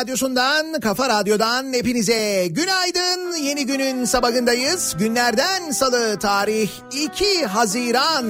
[0.00, 3.36] radyosundan, kafa radyodan hepinize günaydın.
[3.36, 4.96] Yeni günün sabahındayız.
[4.98, 8.26] Günlerden salı tarih 2 Haziran.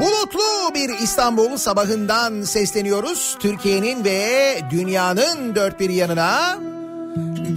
[0.00, 3.36] Bulutlu bir İstanbul sabahından sesleniyoruz.
[3.40, 6.58] Türkiye'nin ve dünyanın dört bir yanına.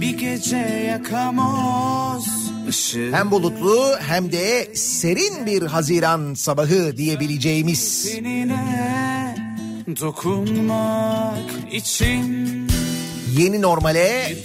[0.00, 2.26] Bir gece yakamoz
[3.12, 8.12] Hem bulutlu hem de serin bir Haziran sabahı diyebileceğimiz.
[8.12, 9.27] Tenine
[9.96, 11.38] dokunmak
[11.72, 12.48] için
[13.36, 14.36] Yeni normale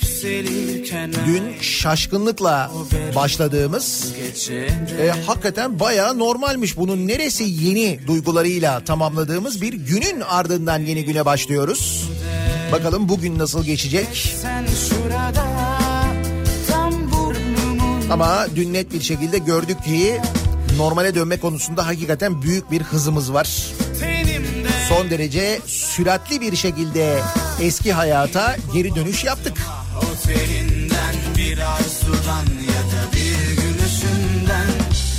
[1.28, 2.72] dün şaşkınlıkla
[3.16, 4.14] başladığımız
[5.00, 6.78] E, hakikaten bayağı normalmiş.
[6.78, 12.09] Bunun neresi yeni duygularıyla tamamladığımız bir günün ardından yeni güne başlıyoruz.
[12.72, 14.36] Bakalım bugün nasıl geçecek?
[14.90, 15.44] Şurada
[18.12, 20.22] Ama dün net bir şekilde gördük ki
[20.78, 23.73] normale dönme konusunda hakikaten büyük bir hızımız var.
[24.90, 27.20] Son derece süratli bir şekilde
[27.62, 29.58] eski hayata geri dönüş yaptık.
[29.97, 34.68] Otelinden bir arzudan ya da bir gülüşünden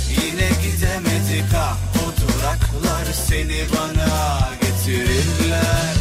[0.09, 5.95] Yine gidemedik ah o duraklar seni bana getirirler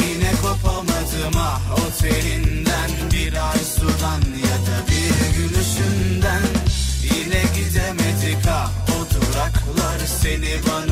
[0.00, 6.42] Yine kopamadım ah otelinden bir arzudan ya da bir gülüşünden
[7.02, 10.85] Yine gidemedik ah o duraklar seni bana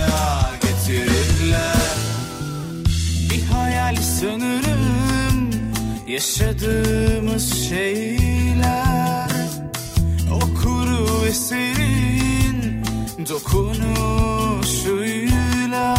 [6.14, 9.30] yaşadığımız şeyler
[10.32, 12.84] O kuru eserin
[13.28, 15.96] dokunuşuyla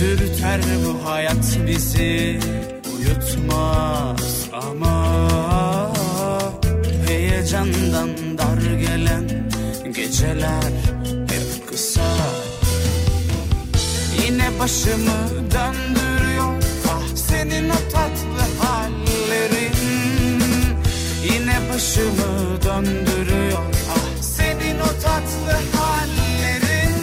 [0.00, 2.40] Dürter bu hayat bizi
[2.96, 5.18] uyutmaz ama
[7.06, 9.28] Heyecandan dar gelen
[9.96, 10.72] geceler
[11.28, 12.16] hep kısa.
[14.24, 18.37] Yine başımı döndürüyor ah senin o tatlı
[18.68, 19.76] hallerin
[21.24, 23.62] Yine başımı döndürüyor.
[23.90, 26.94] Ah senin o tatlı hallerin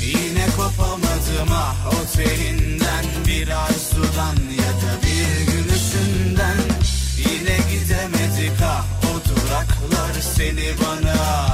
[0.00, 1.52] Yine kopamadım.
[1.52, 6.58] Ah o telinden bir arzudan ya da bir gülüşünden
[7.16, 8.62] Yine gidemedik.
[8.62, 11.51] Ah o duraklar seni bana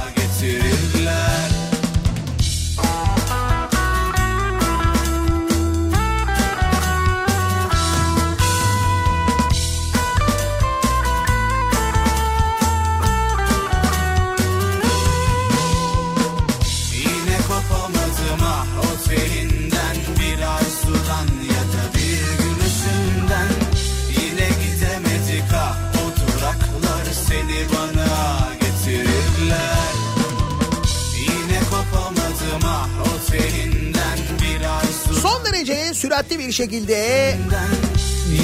[36.09, 37.35] süratli bir şekilde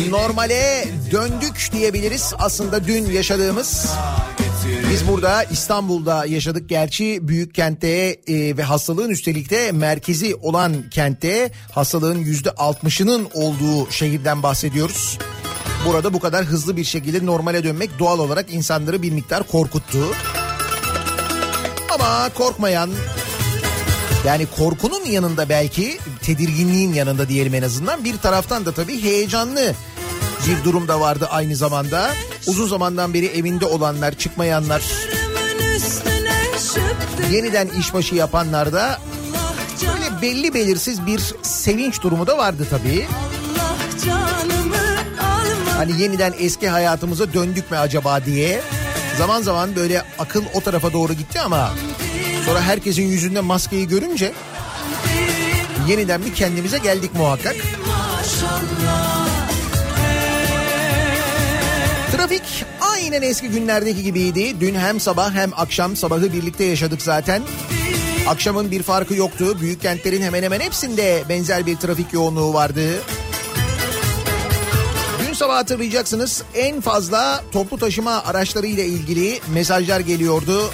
[0.10, 2.34] normale döndük diyebiliriz.
[2.38, 3.96] Aslında dün yaşadığımız
[4.92, 6.70] biz burada İstanbul'da yaşadık.
[6.70, 13.92] Gerçi büyük kentte e, ve hastalığın üstelik de merkezi olan kentte hastalığın yüzde altmışının olduğu
[13.92, 15.18] şehirden bahsediyoruz.
[15.86, 20.08] Burada bu kadar hızlı bir şekilde normale dönmek doğal olarak insanları bir miktar korkuttu.
[21.90, 22.90] Ama korkmayan
[24.26, 29.74] yani korkunun yanında belki tedirginliğin yanında diyelim en azından bir taraftan da tabii heyecanlı
[30.48, 32.12] bir durum da vardı aynı zamanda.
[32.48, 34.84] Uzun zamandan beri evinde olanlar, çıkmayanlar,
[37.32, 39.00] yeniden işbaşı yapanlar da
[39.82, 43.06] böyle belli belirsiz bir sevinç durumu da vardı tabii.
[45.78, 48.62] Hani yeniden eski hayatımıza döndük mü acaba diye.
[49.18, 51.72] Zaman zaman böyle akıl o tarafa doğru gitti ama
[52.46, 54.34] sonra herkesin yüzünde maskeyi görünce
[55.88, 57.56] yeniden bir kendimize geldik muhakkak.
[62.12, 64.60] Trafik aynen eski günlerdeki gibiydi.
[64.60, 67.42] Dün hem sabah hem akşam sabahı birlikte yaşadık zaten.
[68.28, 69.58] Akşamın bir farkı yoktu.
[69.62, 73.02] Büyük kentlerin hemen hemen hepsinde benzer bir trafik yoğunluğu vardı.
[75.28, 80.72] Dün sabah hatırlayacaksınız en fazla toplu taşıma araçları ile ilgili mesajlar geliyordu.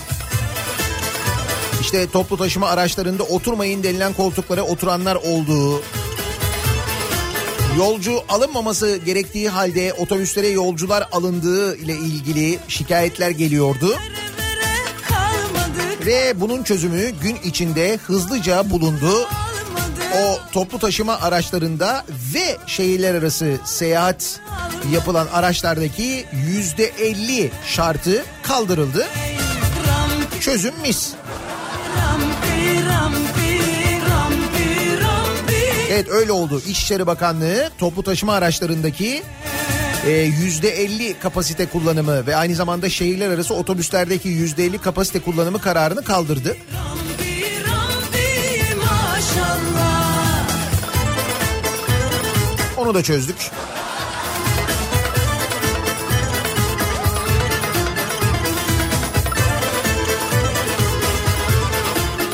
[1.81, 5.81] İşte toplu taşıma araçlarında oturmayın denilen koltuklara oturanlar olduğu.
[7.77, 13.97] Yolcu alınmaması gerektiği halde otobüslere yolcular alındığı ile ilgili şikayetler geliyordu.
[16.05, 19.27] Ve bunun çözümü gün içinde hızlıca bulundu.
[20.23, 24.41] O toplu taşıma araçlarında ve şehirler arası seyahat
[24.91, 29.07] yapılan araçlardaki yüzde elli şartı kaldırıldı.
[30.39, 31.13] Çözüm mis.
[35.91, 36.61] Evet öyle oldu.
[36.67, 39.23] İçişleri Bakanlığı toplu taşıma araçlarındaki
[40.41, 46.03] yüzde elli kapasite kullanımı ve aynı zamanda şehirler arası otobüslerdeki yüzde elli kapasite kullanımı kararını
[46.03, 46.57] kaldırdı.
[52.77, 53.51] Onu da çözdük.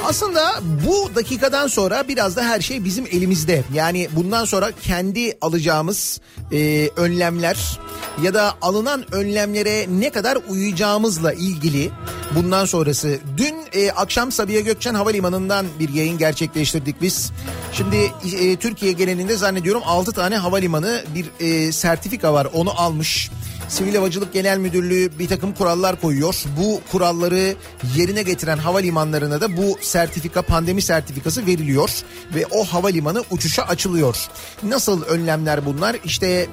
[0.07, 3.63] Aslında bu dakikadan sonra biraz da her şey bizim elimizde.
[3.73, 6.21] Yani bundan sonra kendi alacağımız
[6.51, 7.79] e, önlemler
[8.23, 11.91] ya da alınan önlemlere ne kadar uyacağımızla ilgili
[12.35, 13.19] bundan sonrası.
[13.37, 17.31] Dün e, akşam Sabiha Gökçen Havalimanı'ndan bir yayın gerçekleştirdik biz.
[17.73, 23.29] Şimdi e, Türkiye genelinde zannediyorum 6 tane havalimanı bir e, sertifika var onu almış.
[23.67, 26.43] Sivil Havacılık Genel Müdürlüğü bir takım kurallar koyuyor.
[26.57, 27.55] Bu kuralları
[27.95, 31.89] yerine getiren havalimanlarına da bu sertifika pandemi sertifikası veriliyor
[32.35, 34.27] ve o havalimanı uçuşa açılıyor.
[34.63, 35.95] Nasıl önlemler bunlar?
[36.05, 36.47] İşte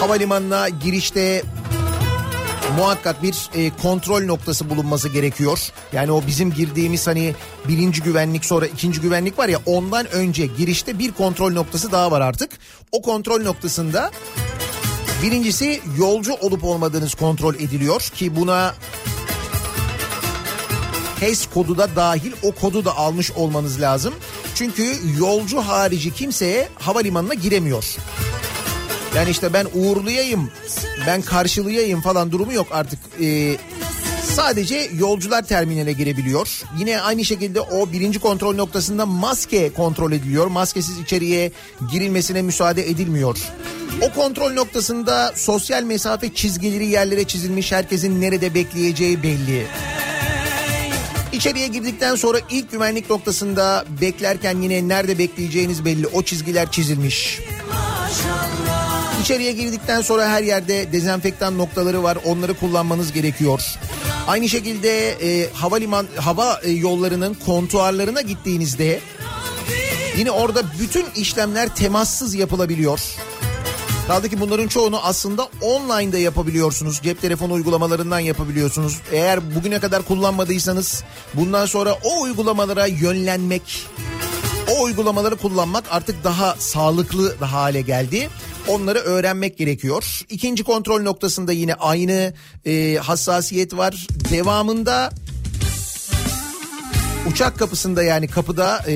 [0.00, 1.42] havalimanına girişte
[2.78, 5.72] muhakkak bir e, kontrol noktası bulunması gerekiyor.
[5.92, 7.34] Yani o bizim girdiğimiz hani
[7.68, 12.20] birinci güvenlik sonra ikinci güvenlik var ya ondan önce girişte bir kontrol noktası daha var
[12.20, 12.50] artık.
[12.92, 14.10] O kontrol noktasında
[15.22, 18.74] Birincisi yolcu olup olmadığınız kontrol ediliyor ki buna
[21.20, 24.14] HES kodu da dahil o kodu da almış olmanız lazım.
[24.54, 27.96] Çünkü yolcu harici kimseye havalimanına giremiyor.
[29.16, 30.50] Yani işte ben uğurlayayım,
[31.06, 32.98] ben karşılayayım falan durumu yok artık.
[33.20, 33.56] Ee,
[34.36, 36.62] Sadece yolcular terminale girebiliyor.
[36.78, 40.46] Yine aynı şekilde o birinci kontrol noktasında maske kontrol ediliyor.
[40.46, 41.52] Maskesiz içeriye
[41.92, 43.38] girilmesine müsaade edilmiyor.
[44.00, 47.72] O kontrol noktasında sosyal mesafe çizgileri yerlere çizilmiş.
[47.72, 49.66] Herkesin nerede bekleyeceği belli.
[51.32, 56.06] İçeriye girdikten sonra ilk güvenlik noktasında beklerken yine nerede bekleyeceğiniz belli.
[56.06, 57.40] O çizgiler çizilmiş.
[59.20, 62.18] İçeriye girdikten sonra her yerde dezenfektan noktaları var.
[62.24, 63.62] Onları kullanmanız gerekiyor.
[64.26, 69.00] Aynı şekilde e, havaliman hava e, yollarının kontuarlarına gittiğinizde
[70.18, 73.00] yine orada bütün işlemler temassız yapılabiliyor.
[74.06, 77.00] Kaldı ki bunların çoğunu aslında online'da yapabiliyorsunuz.
[77.02, 78.98] Cep telefonu uygulamalarından yapabiliyorsunuz.
[79.12, 81.04] Eğer bugüne kadar kullanmadıysanız
[81.34, 83.86] bundan sonra o uygulamalara yönlenmek,
[84.72, 88.28] o uygulamaları kullanmak artık daha sağlıklı hale geldi.
[88.68, 90.24] Onları öğrenmek gerekiyor.
[90.30, 92.34] İkinci kontrol noktasında yine aynı
[92.66, 94.06] e, hassasiyet var.
[94.30, 95.10] Devamında
[97.30, 98.94] uçak kapısında yani kapıda e,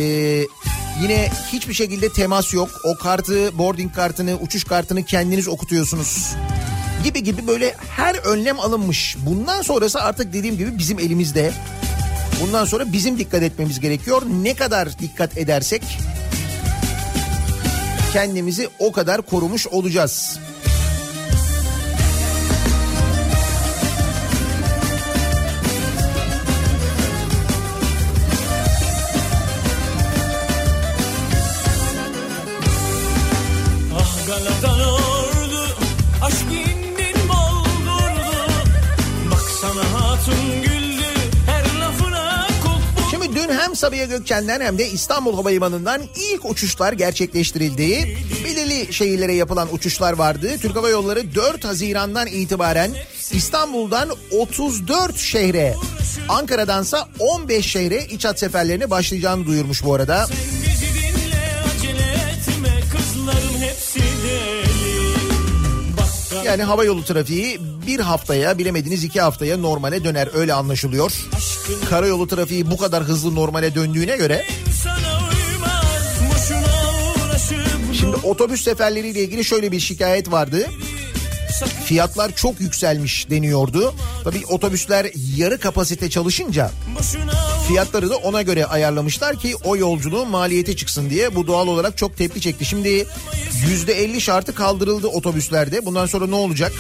[1.03, 2.71] yine hiçbir şekilde temas yok.
[2.85, 6.35] O kartı, boarding kartını, uçuş kartını kendiniz okutuyorsunuz.
[7.05, 9.17] Gibi gibi böyle her önlem alınmış.
[9.27, 11.53] Bundan sonrası artık dediğim gibi bizim elimizde.
[12.41, 14.23] Bundan sonra bizim dikkat etmemiz gerekiyor.
[14.43, 15.83] Ne kadar dikkat edersek
[18.13, 20.39] kendimizi o kadar korumuş olacağız.
[43.77, 46.03] Hem Sabiha Gökçen'den hem de İstanbul Havalimanı'ndan
[46.33, 48.19] ilk uçuşlar gerçekleştirildi.
[48.45, 50.59] Belirli şehirlere yapılan uçuşlar vardı.
[50.63, 52.91] Türk Hava Yolları 4 Haziran'dan itibaren
[53.33, 55.75] İstanbul'dan 34 şehre,
[56.29, 60.27] Ankara'dansa 15 şehre iç hat seferlerine başlayacağını duyurmuş bu arada.
[60.31, 60.66] Bizi
[66.47, 71.13] Yani hava yolu trafiği bir haftaya bilemediniz iki haftaya normale döner öyle anlaşılıyor.
[71.91, 74.45] Karayolu trafiği bu kadar hızlı normale döndüğüne göre
[77.93, 80.67] Şimdi otobüs seferleriyle ilgili şöyle bir şikayet vardı.
[81.85, 83.95] Fiyatlar çok yükselmiş deniyordu.
[84.25, 86.71] Tabii otobüsler yarı kapasite çalışınca
[87.69, 91.35] fiyatları da ona göre ayarlamışlar ki o yolculuğun maliyeti çıksın diye.
[91.35, 92.65] Bu doğal olarak çok tepki çekti.
[92.65, 93.07] Şimdi
[93.87, 95.87] %50 şartı kaldırıldı otobüslerde.
[95.87, 96.73] Bundan sonra ne olacak?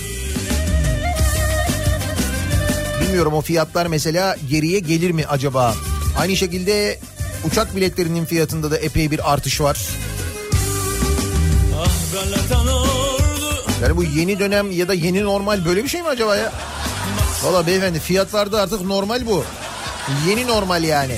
[3.02, 5.74] Bilmiyorum o fiyatlar mesela geriye gelir mi acaba?
[6.18, 7.00] Aynı şekilde
[7.50, 9.78] uçak biletlerinin fiyatında da epey bir artış var.
[11.78, 12.65] Ah Galatan ordu
[13.82, 16.52] Yani bu yeni dönem ya da yeni normal böyle bir şey mi acaba ya?
[17.44, 19.44] Valla beyefendi fiyatlarda artık normal bu.
[20.28, 21.16] Yeni normal yani.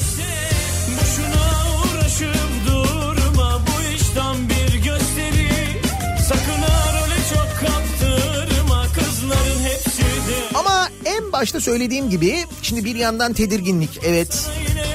[10.54, 14.46] Ama en başta söylediğim gibi şimdi bir yandan tedirginlik evet.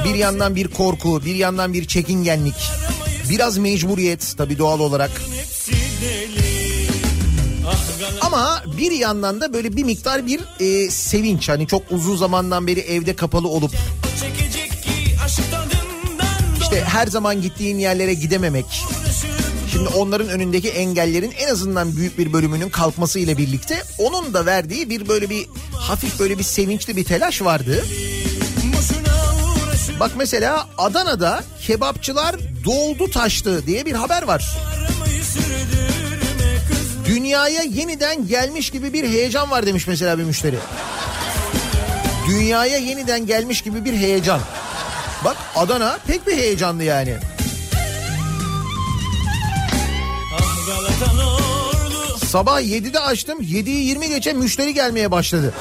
[0.06, 2.72] Bir yandan bir korku, bir yandan bir çekingenlik.
[3.30, 5.12] Biraz mecburiyet tabii doğal olarak.
[8.22, 11.50] Ama bir yandan da böyle bir miktar bir e, sevinç.
[11.50, 13.72] Hani çok uzun zamandan beri evde kapalı olup
[16.62, 18.66] işte her zaman gittiğin yerlere gidememek.
[19.72, 24.90] Şimdi onların önündeki engellerin en azından büyük bir bölümünün kalkması ile birlikte onun da verdiği
[24.90, 27.86] bir böyle bir hafif böyle bir sevinçli bir telaş vardı.
[30.00, 34.58] Bak mesela Adana'da kebapçılar doldu taştı diye bir haber var.
[37.06, 40.58] Dünyaya yeniden gelmiş gibi bir heyecan var demiş mesela bir müşteri.
[42.28, 44.40] Dünyaya yeniden gelmiş gibi bir heyecan.
[45.26, 47.16] Bak Adana pek bir heyecanlı yani.
[50.34, 55.54] Ah Sabah 7'de açtım 7'yi 20 geçe müşteri gelmeye başladı.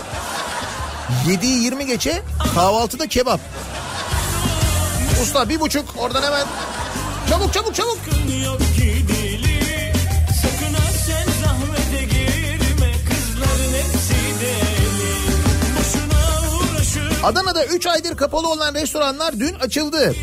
[1.28, 2.22] 7'yi 20 geçe
[2.54, 3.40] kahvaltıda kebap.
[5.22, 6.46] Usta bir buçuk oradan hemen.
[7.30, 7.98] Çabuk çabuk çabuk.
[17.22, 20.14] Adana'da 3 aydır kapalı olan restoranlar dün açıldı.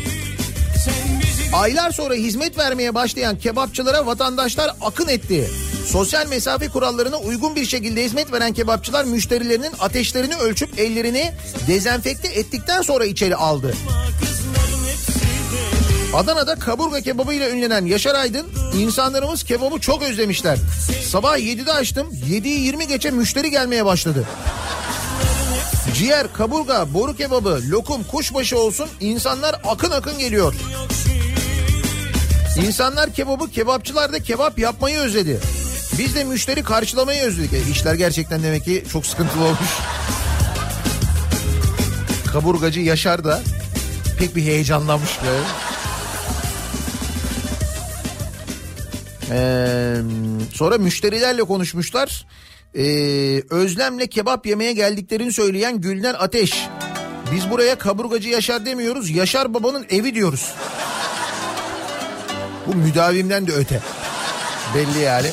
[1.52, 5.50] Aylar sonra hizmet vermeye başlayan kebapçılara vatandaşlar akın etti.
[5.86, 11.32] Sosyal mesafe kurallarına uygun bir şekilde hizmet veren kebapçılar müşterilerinin ateşlerini ölçüp ellerini
[11.66, 13.74] dezenfekte ettikten sonra içeri aldı.
[16.14, 18.46] Adana'da kaburga kebabıyla ünlenen Yaşar Aydın
[18.78, 20.58] insanlarımız kebabı çok özlemişler.
[21.10, 24.26] Sabah 7'de açtım 7'yi 20 geçe müşteri gelmeye başladı.
[25.94, 30.54] Ciğer, kaburga, boru kebabı, lokum, kuşbaşı olsun insanlar akın akın geliyor.
[32.66, 35.40] İnsanlar kebabı, kebapçılar da kebap yapmayı özledi.
[35.98, 37.52] Biz de müşteri karşılamayı özledik.
[37.52, 39.70] E, işler gerçekten demek ki çok sıkıntılı olmuş.
[42.32, 43.40] Kaburgacı Yaşar da
[44.18, 45.44] pek bir heyecanlanmış böyle.
[49.32, 49.96] Ee,
[50.52, 52.26] sonra müşterilerle konuşmuşlar.
[52.74, 56.68] Ee, özlemle kebap yemeye geldiklerini söyleyen Gülden Ateş.
[57.34, 59.10] Biz buraya kaburgacı Yaşar demiyoruz.
[59.10, 60.54] Yaşar babanın evi diyoruz.
[62.66, 63.80] Bu müdavimden de öte.
[64.74, 65.28] Belli yani.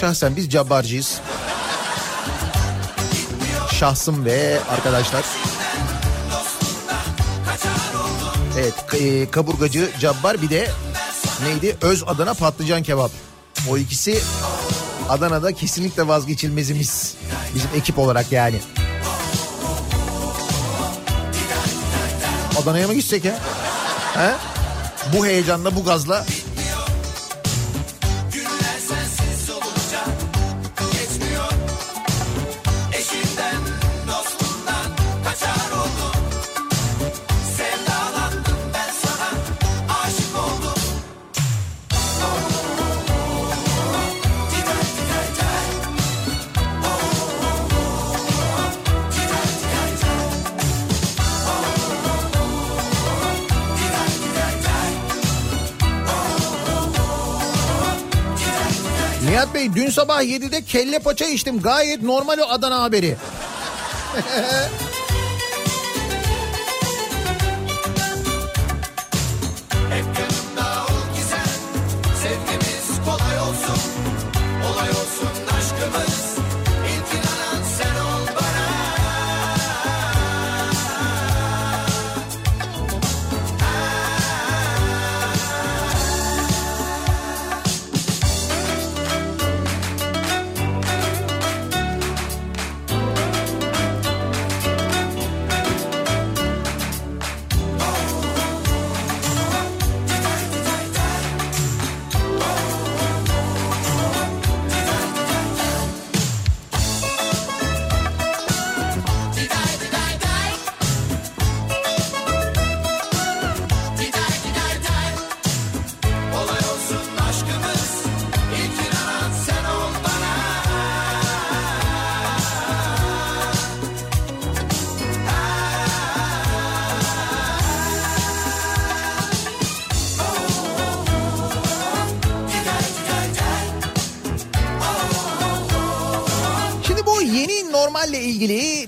[0.00, 1.20] Şahsen biz cabbarcıyız.
[3.72, 5.24] Şahsım ve arkadaşlar.
[8.58, 10.70] Evet e, kaburgacı cabbar bir de
[11.44, 11.76] neydi?
[11.82, 13.10] Öz Adana patlıcan kebap.
[13.70, 14.18] O ikisi
[15.08, 17.14] Adana'da kesinlikle vazgeçilmezimiz.
[17.54, 18.60] Bizim ekip olarak yani.
[22.62, 23.38] Adana'ya mı gitsek ya?
[24.14, 24.32] He?
[25.12, 26.26] Bu heyecanla bu gazla
[59.60, 61.62] Bey dün sabah 7'de kelle paça içtim.
[61.62, 63.16] Gayet normal o Adana haberi.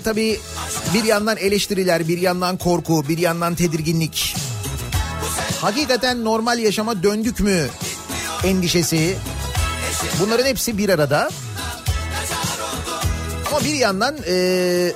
[0.02, 0.40] tabii
[0.94, 4.36] bir yandan eleştiriler, bir yandan korku, bir yandan tedirginlik.
[5.60, 7.66] Hakikaten normal yaşama döndük mü
[8.44, 9.16] endişesi.
[10.20, 11.30] Bunların hepsi bir arada.
[13.50, 14.92] Ama bir yandan eee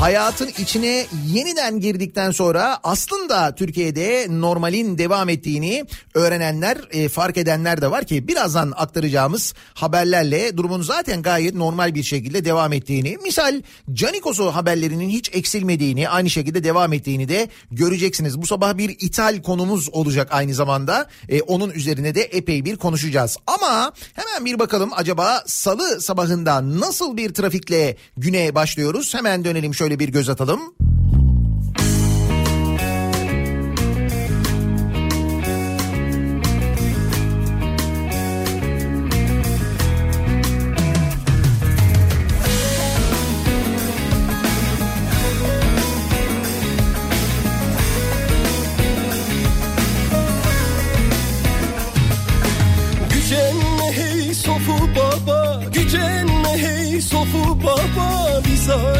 [0.00, 7.90] hayatın içine yeniden girdikten sonra aslında Türkiye'de normalin devam ettiğini öğrenenler, e, fark edenler de
[7.90, 14.54] var ki birazdan aktaracağımız haberlerle durumun zaten gayet normal bir şekilde devam ettiğini, misal Canikos'u
[14.54, 18.42] haberlerinin hiç eksilmediğini, aynı şekilde devam ettiğini de göreceksiniz.
[18.42, 21.06] Bu sabah bir ithal konumuz olacak aynı zamanda.
[21.28, 23.36] E, onun üzerine de epey bir konuşacağız.
[23.46, 29.14] Ama hemen bir bakalım acaba salı sabahında nasıl bir trafikle güne başlıyoruz?
[29.14, 30.74] Hemen dönelim şöyle bir göz atalım.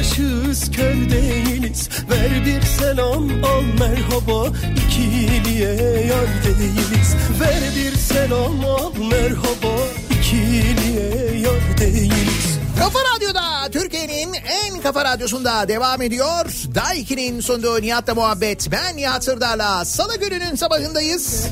[0.01, 5.73] Biz aşığız kör değiliz Ver bir selam al merhaba İkiliye
[6.07, 9.77] yar değiliz Ver bir selam al merhaba
[10.11, 16.45] İkiliye yar değiliz Kafa Radyo'da Türkiye'nin en kafa radyosunda devam ediyor.
[16.75, 18.69] Daiki'nin sunduğu Nihat'la muhabbet.
[18.73, 21.47] Ben Nihat Sırdar'la Salı gününün sabahındayız.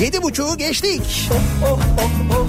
[0.00, 1.02] Yedi buçuğu geçtik.
[1.62, 2.48] Oh oh oh oh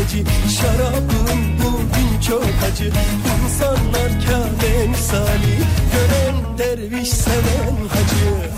[0.00, 0.24] ilacı
[0.60, 2.92] Şarabım bugün çok acı.
[3.44, 5.58] İnsanlar Kabe misali
[5.92, 8.50] Gören derviş seven hacı.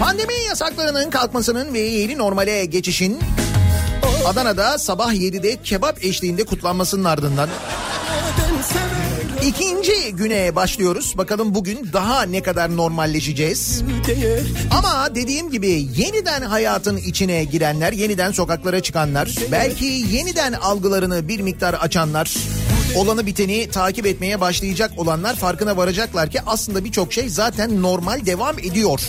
[0.00, 3.18] Pandemi yasaklarının kalkmasının ve yeni normale geçişin
[4.26, 7.48] Adana'da sabah 7'de kebap eşliğinde kutlanmasının ardından
[9.46, 11.18] ikinci güne başlıyoruz.
[11.18, 13.82] Bakalım bugün daha ne kadar normalleşeceğiz.
[14.70, 21.74] Ama dediğim gibi yeniden hayatın içine girenler, yeniden sokaklara çıkanlar, belki yeniden algılarını bir miktar
[21.74, 22.36] açanlar,
[22.96, 28.58] olanı biteni takip etmeye başlayacak olanlar farkına varacaklar ki aslında birçok şey zaten normal devam
[28.58, 29.00] ediyor.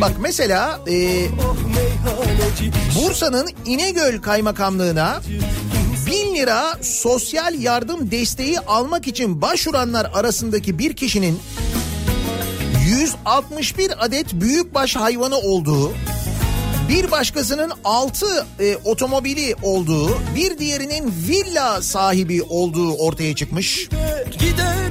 [0.00, 1.26] Bak mesela e,
[2.96, 5.20] Bursa'nın İnegöl Kaymakamlığına
[6.10, 11.38] 1000 lira sosyal yardım desteği almak için başvuranlar arasındaki bir kişinin
[12.88, 15.92] 161 adet büyükbaş hayvanı olduğu,
[16.88, 18.46] bir başkasının 6
[18.84, 23.88] otomobili olduğu, bir diğerinin villa sahibi olduğu ortaya çıkmış.
[24.38, 24.90] Gider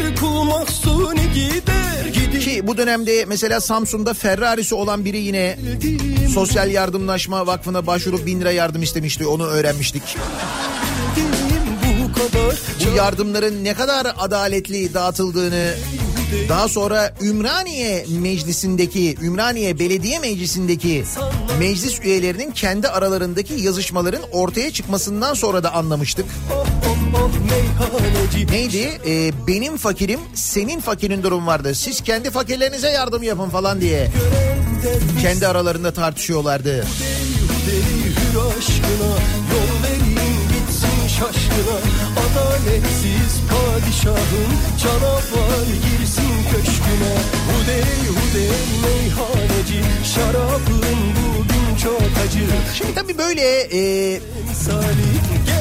[2.10, 5.60] gider Ki bu dönemde mesela Samsun'da Ferrari'si olan biri yine
[6.34, 9.27] Sosyal Yardımlaşma Vakfı'na başvurup 1000 lira yardım istemişti.
[9.27, 10.03] Onu öğrenmiştik.
[12.19, 15.73] Bu yardımların ne kadar adaletli dağıtıldığını
[16.49, 21.05] daha sonra Ümraniye Meclisi'ndeki, Ümraniye Belediye Meclisi'ndeki
[21.60, 26.25] meclis üyelerinin kendi aralarındaki yazışmaların ortaya çıkmasından sonra da anlamıştık.
[28.51, 29.01] Neydi?
[29.08, 31.75] Ee, benim fakirim, senin fakirin durum vardı.
[31.75, 34.12] Siz kendi fakirlerinize yardım yapın falan diye
[35.21, 36.86] kendi aralarında tartışıyorlardı.
[37.67, 39.48] Deli hür aşkına
[41.19, 41.77] şaşkına
[42.23, 44.51] Adaletsiz padişahın
[44.84, 47.15] Canavar girsin köşküne.
[47.49, 52.39] Hudey hudey meyhaneci Şarabın bugün çok acı
[52.78, 54.22] Şimdi tabii böyle e,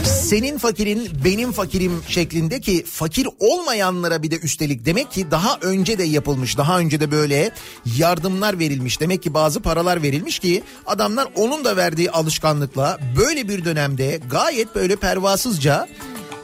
[0.04, 6.04] senin fakirin benim fakirim şeklindeki fakir olmayanlara bir de üstelik demek ki daha önce de
[6.04, 7.50] yapılmış daha önce de böyle
[7.96, 13.64] yardımlar verilmiş demek ki bazı paralar verilmiş ki adamlar onun da verdiği alışkanlıkla böyle bir
[13.64, 15.88] dönemde gayet böyle pervasızca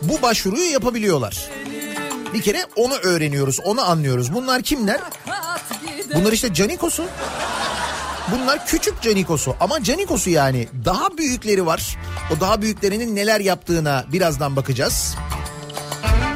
[0.03, 1.51] bu başvuruyu yapabiliyorlar.
[2.35, 5.01] Bir kere onu öğreniyoruz onu anlıyoruz bunlar kimler?
[6.15, 7.05] Bunlar işte Canikos'u.
[8.33, 11.97] Bunlar küçük Canikos'u ama Canikos'u yani daha büyükleri var.
[12.37, 15.17] O daha büyüklerinin neler yaptığına birazdan bakacağız.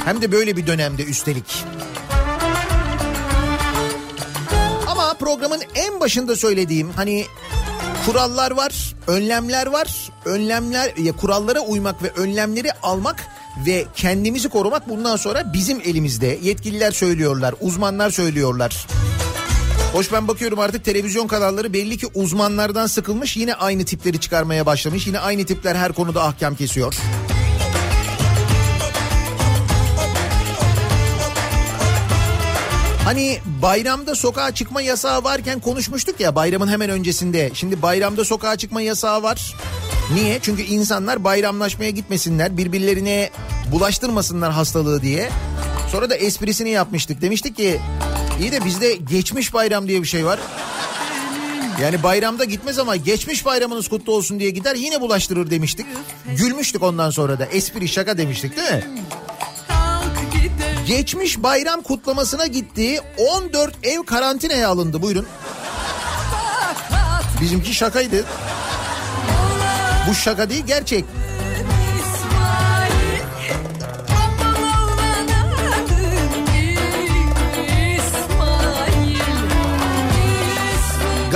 [0.04, 1.64] Hem de böyle bir dönemde üstelik.
[4.86, 7.24] Ama programın en başında söylediğim hani
[8.06, 10.10] kurallar var, önlemler var.
[10.24, 13.26] Önlemler ya kurallara uymak ve önlemleri almak
[13.66, 16.38] ve kendimizi korumak bundan sonra bizim elimizde.
[16.42, 18.86] Yetkililer söylüyorlar, uzmanlar söylüyorlar.
[19.92, 25.06] Hoş ben bakıyorum artık televizyon kanalları belli ki uzmanlardan sıkılmış yine aynı tipleri çıkarmaya başlamış.
[25.06, 26.94] Yine aynı tipler her konuda ahkam kesiyor.
[33.04, 37.50] Hani bayramda sokağa çıkma yasağı varken konuşmuştuk ya bayramın hemen öncesinde.
[37.54, 39.54] Şimdi bayramda sokağa çıkma yasağı var.
[40.14, 40.38] Niye?
[40.42, 43.30] Çünkü insanlar bayramlaşmaya gitmesinler, birbirlerine
[43.72, 45.30] bulaştırmasınlar hastalığı diye.
[45.92, 47.22] Sonra da esprisini yapmıştık.
[47.22, 47.80] Demiştik ki
[48.40, 50.40] iyi de bizde geçmiş bayram diye bir şey var.
[51.82, 55.86] Yani bayramda gitmez ama geçmiş bayramınız kutlu olsun diye gider yine bulaştırır demiştik.
[56.36, 58.84] Gülmüştük ondan sonra da espri şaka demiştik değil mi?
[60.86, 65.26] Geçmiş bayram kutlamasına gittiği 14 ev karantinaya alındı buyurun.
[67.40, 68.24] Bizimki şakaydı.
[70.10, 71.04] Bu şaka değil gerçek.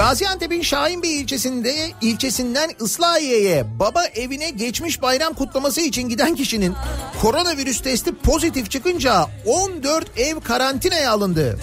[0.03, 6.75] Gaziantep'in Şahinbey ilçesinde ilçesinden Islahiye'ye baba evine geçmiş bayram kutlaması için giden kişinin
[7.21, 11.59] koronavirüs testi pozitif çıkınca 14 ev karantinaya alındı.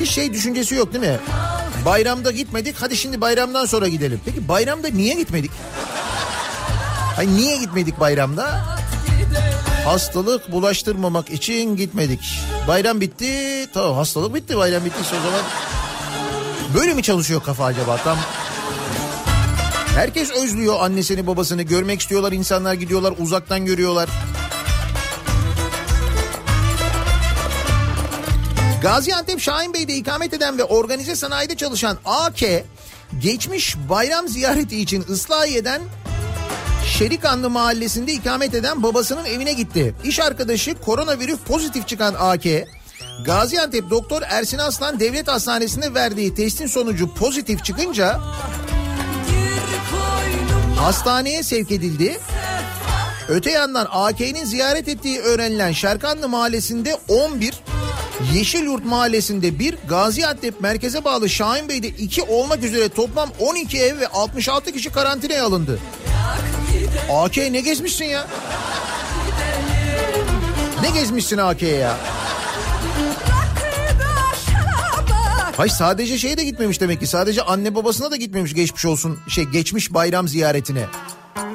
[0.00, 1.18] Hiç şey düşüncesi yok değil mi?
[1.84, 4.20] Bayramda gitmedik hadi şimdi bayramdan sonra gidelim.
[4.24, 5.50] Peki bayramda niye gitmedik?
[7.16, 8.76] Hayır niye gitmedik bayramda?
[9.86, 12.20] Hastalık bulaştırmamak için gitmedik.
[12.68, 13.66] Bayram bitti.
[13.74, 15.40] Tamam hastalık bitti bayram bittiyse o zaman.
[16.74, 17.96] Böyle mi çalışıyor kafa acaba?
[17.96, 18.18] Tam
[19.94, 24.08] Herkes özlüyor annesini babasını görmek istiyorlar insanlar gidiyorlar uzaktan görüyorlar.
[28.82, 32.40] Gaziantep Şahinbey'de ikamet eden ve organize sanayide çalışan AK
[33.18, 35.82] geçmiş bayram ziyareti için Islahiye'den
[36.98, 39.94] Şerikanlı mahallesinde ikamet eden babasının evine gitti.
[40.04, 42.44] İş arkadaşı koronavirüs pozitif çıkan AK,
[43.24, 48.20] Gaziantep Doktor Ersin Aslan Devlet Hastanesi'nde verdiği testin sonucu pozitif çıkınca
[50.76, 52.18] hastaneye sevk edildi.
[53.28, 57.54] Öte yandan AK'nin ziyaret ettiği öğrenilen Şerkanlı Mahallesi'nde 11,
[58.34, 64.72] Yeşilyurt Mahallesi'nde 1, Gaziantep merkeze bağlı Şahinbey'de 2 olmak üzere toplam 12 ev ve 66
[64.72, 65.78] kişi karantinaya alındı.
[67.12, 68.26] AK ne gezmişsin ya?
[70.82, 71.96] Ne gezmişsin AK'ye ya?
[75.56, 77.06] Hayır sadece şeye de gitmemiş demek ki.
[77.06, 79.18] Sadece anne babasına da gitmemiş geçmiş olsun.
[79.28, 80.84] Şey geçmiş bayram ziyaretine.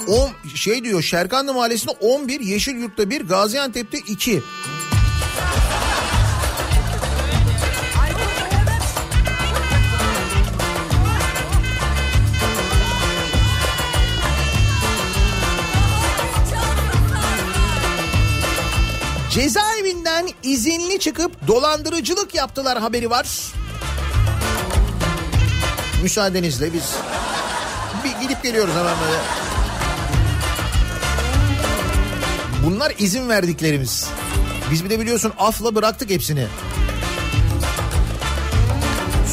[0.07, 4.41] O şey diyor Şerkanlı Mahallesi'nde 11, Yeşilyurt'ta 1, Gaziantep'te 2.
[19.31, 23.27] Cezaevinden izinli çıkıp dolandırıcılık yaptılar haberi var.
[26.03, 26.95] Müsaadenizle biz
[28.03, 29.19] bir gidip geliyoruz hemen böyle.
[32.65, 34.09] Bunlar izin verdiklerimiz.
[34.71, 36.47] Biz bir de biliyorsun afla bıraktık hepsini.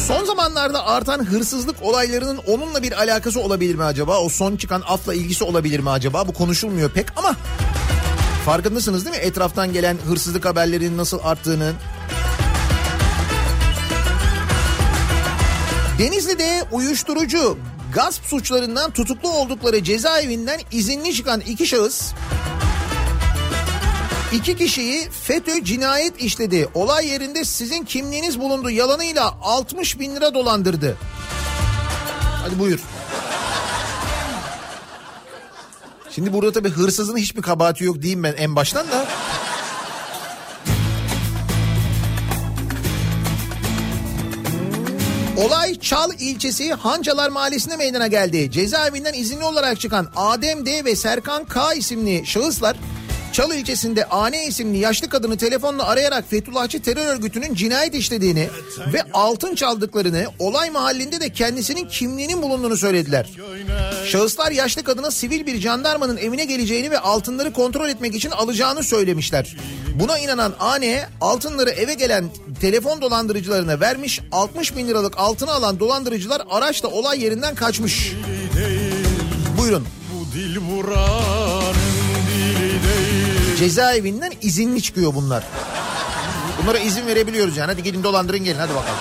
[0.07, 4.19] Son zamanlarda artan hırsızlık olaylarının onunla bir alakası olabilir mi acaba?
[4.19, 6.27] O son çıkan afla ilgisi olabilir mi acaba?
[6.27, 7.35] Bu konuşulmuyor pek ama
[8.49, 9.21] farkındasınız değil mi?
[9.21, 11.73] Etraftan gelen hırsızlık haberlerinin nasıl arttığını.
[15.99, 17.57] Denizli'de uyuşturucu,
[17.93, 22.11] gasp suçlarından tutuklu oldukları cezaevinden izinli çıkan iki şahıs
[24.33, 26.69] İki kişiyi FETÖ cinayet işledi.
[26.73, 30.97] Olay yerinde sizin kimliğiniz bulundu yalanıyla 60 bin lira dolandırdı.
[32.43, 32.79] Hadi buyur.
[36.11, 39.07] Şimdi burada tabii hırsızın hiçbir kabahati yok diyeyim ben en baştan da.
[45.37, 48.51] Olay Çal ilçesi Hancalar Mahallesi'nde meydana geldi.
[48.51, 52.77] Cezaevinden izinli olarak çıkan Adem D ve Serkan K isimli şahıslar
[53.39, 58.49] Çalı ilçesinde Ane isimli yaşlı kadını telefonla arayarak Fethullahçı terör örgütünün cinayet işlediğini
[58.93, 63.29] ve altın çaldıklarını, olay mahallinde de kendisinin kimliğinin bulunduğunu söylediler.
[64.05, 69.57] Şahıslar yaşlı kadına sivil bir jandarmanın evine geleceğini ve altınları kontrol etmek için alacağını söylemişler.
[69.95, 72.29] Buna inanan Ane altınları eve gelen
[72.61, 78.13] telefon dolandırıcılarına vermiş 60 bin liralık altını alan dolandırıcılar araçla olay yerinden kaçmış.
[79.57, 79.87] Buyurun.
[80.13, 81.68] Bu dil değil.
[83.59, 85.43] Cezaevinden izinli çıkıyor bunlar.
[86.61, 87.71] Bunlara izin verebiliyoruz yani.
[87.71, 88.99] Hadi gidin dolandırın gelin hadi bakalım.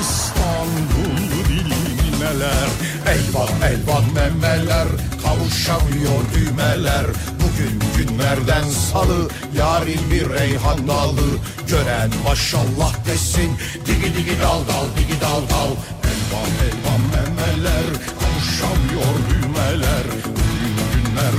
[0.00, 1.16] İstanbul
[1.48, 2.68] dili neler
[3.06, 4.88] Elvan elvan memeler
[5.22, 7.06] Kavuşamıyor düğmeler
[7.42, 11.28] Bugün günlerden salı Yarın bir reyhan dalı
[11.68, 13.50] Gören maşallah desin
[13.86, 15.72] Digi digi dal dal digi dal dal
[16.10, 17.86] Elvan elvan memeler
[18.20, 20.39] Kavuşamıyor düğmeler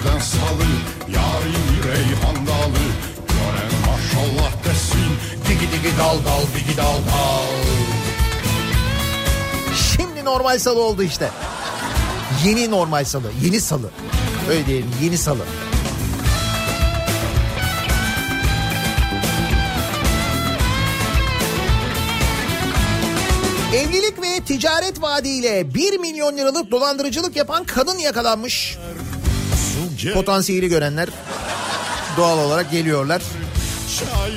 [0.02, 0.66] Günlerden salı
[1.08, 2.82] bir reyhan dalı
[3.28, 5.12] Gören maşallah desin
[5.48, 7.46] Digi digi dal dal digi dal dal
[9.76, 11.30] Şimdi normal salı oldu işte.
[12.46, 13.32] Yeni normal salı.
[13.44, 13.90] Yeni salı.
[14.50, 15.44] Öyle diyelim yeni salı.
[23.76, 28.78] Evlilik ve ticaret vaadiyle 1 milyon liralık dolandırıcılık yapan kadın yakalanmış.
[30.14, 31.10] Potansiyeli görenler
[32.18, 33.22] doğal olarak geliyorlar.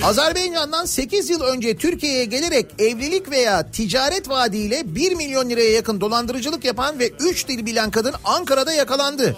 [0.03, 6.64] Azerbaycan'dan 8 yıl önce Türkiye'ye gelerek evlilik veya ticaret vaadiyle 1 milyon liraya yakın dolandırıcılık
[6.64, 9.37] yapan ve 3 dil bilen kadın Ankara'da yakalandı.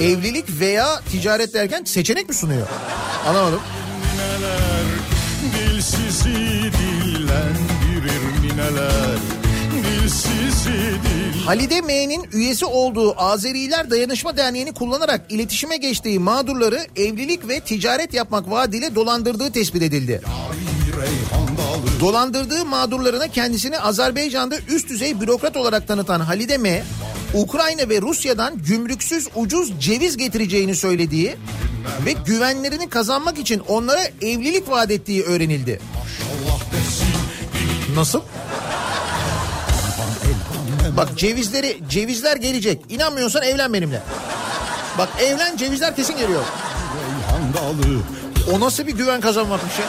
[0.00, 2.66] Evlilik veya ticaret derken seçenek mi sunuyor?
[3.26, 3.60] Anlamadım.
[5.54, 6.28] Dilsizi
[6.72, 9.45] dillendirir mineler
[11.46, 18.50] Halide M'nin üyesi olduğu Azeriler Dayanışma Derneği'ni kullanarak iletişime geçtiği mağdurları evlilik ve ticaret yapmak
[18.50, 20.20] vaadiyle dolandırdığı tespit edildi.
[22.00, 26.84] Dolandırdığı mağdurlarına kendisini Azerbaycan'da üst düzey bürokrat olarak tanıtan Halide M,
[27.34, 31.36] Ukrayna ve Rusya'dan gümrüksüz ucuz ceviz getireceğini söylediği
[32.06, 35.80] ve güvenlerini kazanmak için onlara evlilik vaat ettiği öğrenildi.
[37.94, 38.20] Nasıl?
[40.96, 42.80] Bak cevizleri cevizler gelecek.
[42.88, 44.02] İnanmıyorsan evlen benimle.
[44.98, 46.42] Bak evlen cevizler kesin geliyor.
[48.52, 49.84] O nasıl bir güven kazanmakmış ya?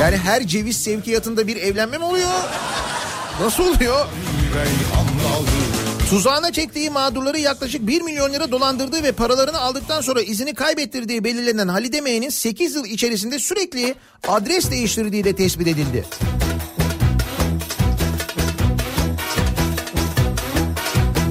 [0.00, 2.30] Yani her ceviz sevkiyatında bir evlenme mi oluyor?
[3.40, 4.06] Nasıl oluyor?
[6.10, 11.68] Tuzağına çektiği mağdurları yaklaşık 1 milyon lira dolandırdığı ve paralarını aldıktan sonra izini kaybettirdiği belirlenen
[11.68, 13.94] Halide M'nin 8 yıl içerisinde sürekli
[14.28, 16.04] adres değiştirdiği de tespit edildi.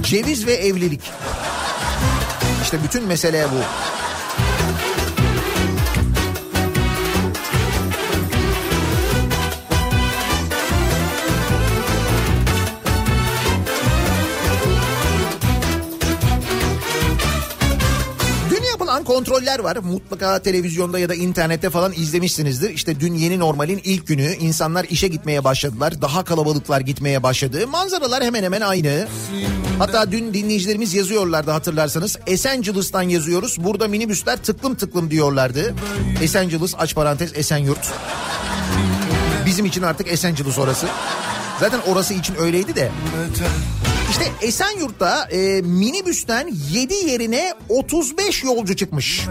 [0.03, 1.11] Ceviz ve evlilik.
[2.63, 3.63] İşte bütün mesele bu.
[19.13, 19.77] Kontroller var.
[19.77, 22.69] Mutlaka televizyonda ya da internette falan izlemişsinizdir.
[22.69, 26.01] İşte dün yeni normalin ilk günü insanlar işe gitmeye başladılar.
[26.01, 27.67] Daha kalabalıklar gitmeye başladı.
[27.67, 29.07] Manzaralar hemen hemen aynı.
[29.79, 32.17] Hatta dün dinleyicilerimiz yazıyorlardı hatırlarsanız.
[32.27, 33.63] Esencilis'ten yazıyoruz.
[33.63, 35.73] Burada minibüsler tıklım tıklım diyorlardı.
[36.21, 37.91] Esencilis aç parantez Esenyurt.
[39.45, 40.87] Bizim için artık Esencilis orası.
[41.59, 42.91] Zaten orası için öyleydi de.
[44.13, 49.27] İşte Esenyurt'ta e, minibüsten 7 yerine 35 yolcu çıkmış.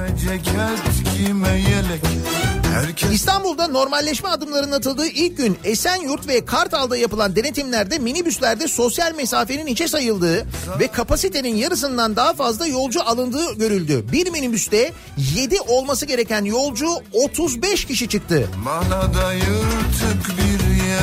[3.13, 9.89] İstanbul'da normalleşme adımlarının atıldığı ilk gün Esenyurt ve Kartal'da yapılan denetimlerde minibüslerde sosyal mesafenin içe
[9.89, 10.47] sayıldığı
[10.81, 14.05] ve kapasitenin yarısından daha fazla yolcu alındığı görüldü.
[14.13, 14.93] Bir minibüste
[15.37, 18.49] 7 olması gereken yolcu 35 kişi çıktı.
[18.67, 20.52] bana da yırtık bir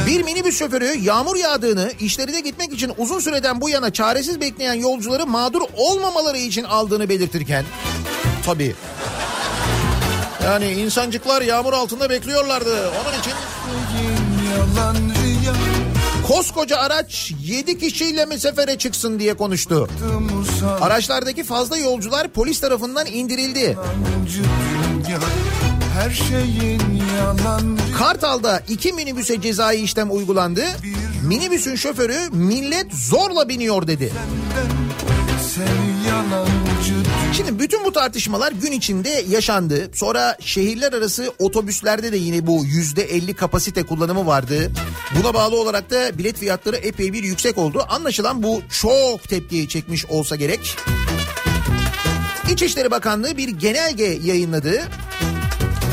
[0.08, 5.25] Bir minibüs şoförü yağmur yağdığını, işlerine gitmek için uzun süreden bu yana çaresiz bekleyen yolcuları
[5.25, 7.65] mağdur olmamaları için aldığını belirtirken...
[8.45, 8.75] Tabii.
[10.43, 12.89] Yani insancıklar yağmur altında bekliyorlardı.
[12.89, 13.34] Onun için
[16.28, 19.89] koskoca araç 7 kişiyle mi sefere çıksın diye konuştu.
[20.82, 23.78] Araçlardaki fazla yolcular polis tarafından indirildi.
[25.93, 26.98] Her şeyin
[27.97, 30.63] Kartal'da iki minibüse cezai işlem uygulandı.
[31.23, 34.12] Minibüsün şoförü millet zorla biniyor dedi.
[37.34, 39.89] Şimdi bütün bu tartışmalar gün içinde yaşandı.
[39.93, 44.71] Sonra şehirler arası otobüslerde de yine bu yüzde elli kapasite kullanımı vardı.
[45.19, 47.86] Buna bağlı olarak da bilet fiyatları epey bir yüksek oldu.
[47.89, 50.75] Anlaşılan bu çok tepkiyi çekmiş olsa gerek.
[52.51, 54.82] İçişleri Bakanlığı bir genelge yayınladı.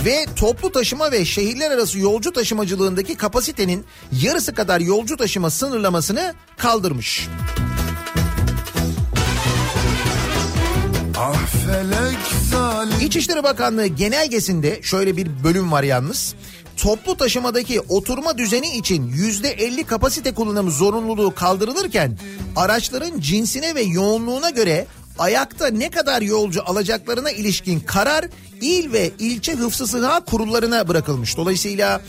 [0.06, 3.84] Ve toplu taşıma ve şehirler arası yolcu taşımacılığındaki kapasitenin
[4.22, 7.28] yarısı kadar yolcu taşıma sınırlamasını kaldırmış.
[11.18, 11.46] Ah
[13.02, 16.34] İçişleri Bakanlığı genelgesinde şöyle bir bölüm var yalnız.
[16.76, 22.18] Toplu taşımadaki oturma düzeni için yüzde 50 kapasite kullanımı zorunluluğu kaldırılırken
[22.56, 24.86] araçların cinsine ve yoğunluğuna göre
[25.18, 28.24] ayakta ne kadar yolcu alacaklarına ilişkin karar
[28.60, 31.36] il ve ilçe hıfzı sıha kurullarına bırakılmış.
[31.36, 32.02] Dolayısıyla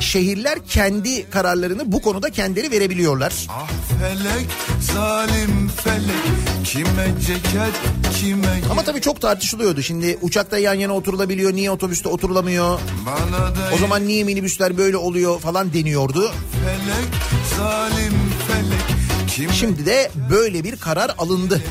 [0.00, 3.46] şehirler kendi kararlarını bu konuda kendileri verebiliyorlar.
[3.50, 3.68] Ah
[4.00, 4.46] felek
[4.80, 7.74] zalim felek Kime ceket
[8.20, 9.82] kime Ama tabii çok tartışılıyordu.
[9.82, 12.80] Şimdi uçakta yan yana oturulabiliyor, niye otobüste oturulamıyor?
[13.74, 16.32] O zaman niye minibüsler böyle oluyor falan deniyordu.
[16.64, 17.12] felek
[17.58, 18.14] zalim
[18.48, 21.62] felek Şimdi de böyle bir karar alındı.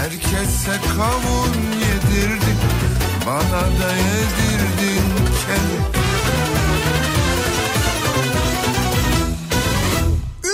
[0.00, 2.58] Herkese kavun yedirdin
[3.26, 5.02] Bana da yedirdin
[5.46, 5.96] kelek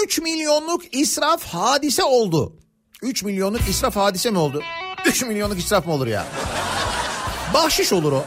[0.05, 2.53] 3 milyonluk israf hadise oldu.
[3.03, 4.63] 3 milyonluk israf hadise mi oldu?
[5.07, 6.27] 3 milyonluk israf mı olur ya?
[7.55, 8.25] Bahşiş olur o.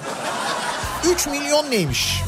[1.14, 2.22] 3 milyon neymiş?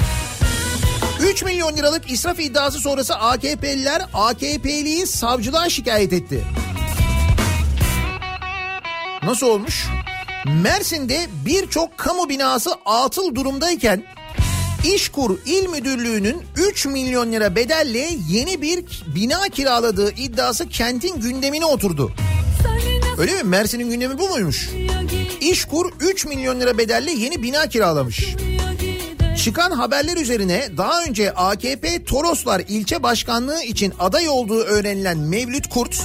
[1.22, 6.44] 3 milyon liralık israf iddiası sonrası AKP'liler AKP'liyi savcılığa şikayet etti.
[9.28, 9.88] Nasıl olmuş?
[10.46, 14.04] Mersin'de birçok kamu binası atıl durumdayken
[14.96, 22.12] İşkur İl Müdürlüğü'nün 3 milyon lira bedelle yeni bir bina kiraladığı iddiası kentin gündemine oturdu.
[23.18, 23.44] Öyle mi?
[23.44, 24.70] Mersin'in gündemi bu muymuş?
[25.42, 28.36] İşkur 3 milyon lira bedelle yeni bina kiralamış.
[29.44, 36.02] Çıkan haberler üzerine daha önce AKP Toroslar ilçe başkanlığı için aday olduğu öğrenilen Mevlüt Kurt,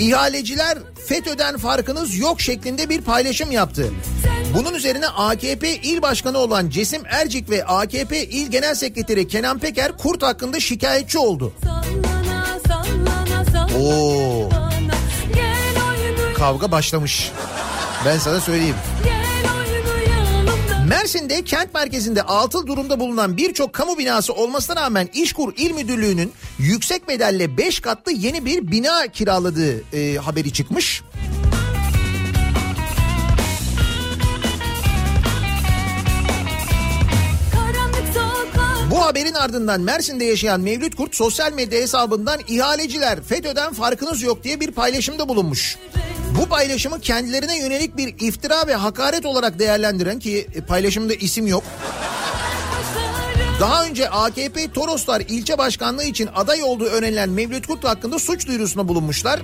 [0.00, 3.90] ihaleciler FETÖ'den farkınız yok şeklinde bir paylaşım yaptı.
[4.54, 9.92] Bunun üzerine AKP il başkanı olan Cesim Ercik ve AKP il genel sekreteri Kenan Peker
[9.96, 11.52] Kurt hakkında şikayetçi oldu.
[11.64, 14.48] Sallana sallana sallana Oo.
[16.36, 17.30] Kavga başlamış.
[18.06, 18.76] Ben sana söyleyeyim.
[19.04, 19.19] gel.
[20.90, 27.08] Mersin'de kent merkezinde atıl durumda bulunan birçok kamu binası olmasına rağmen İşkur İl Müdürlüğü'nün yüksek
[27.08, 31.02] bedelle 5 katlı yeni bir bina kiraladığı e, haberi çıkmış.
[38.90, 44.60] Bu haberin ardından Mersin'de yaşayan Mevlüt Kurt sosyal medya hesabından ihaleciler FETÖ'den farkınız yok diye
[44.60, 45.78] bir paylaşımda bulunmuş.
[46.38, 51.62] Bu paylaşımı kendilerine yönelik bir iftira ve hakaret olarak değerlendiren ki e, paylaşımda isim yok.
[53.60, 58.88] Daha önce AKP Toroslar ilçe başkanlığı için aday olduğu öğrenilen Mevlüt Kurt hakkında suç duyurusunda
[58.88, 59.40] bulunmuşlar.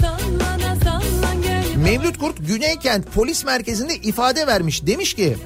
[0.00, 1.00] sallana
[1.76, 4.86] Mevlüt Kurt Güneykent Polis Merkezi'nde ifade vermiş.
[4.86, 5.36] Demiş ki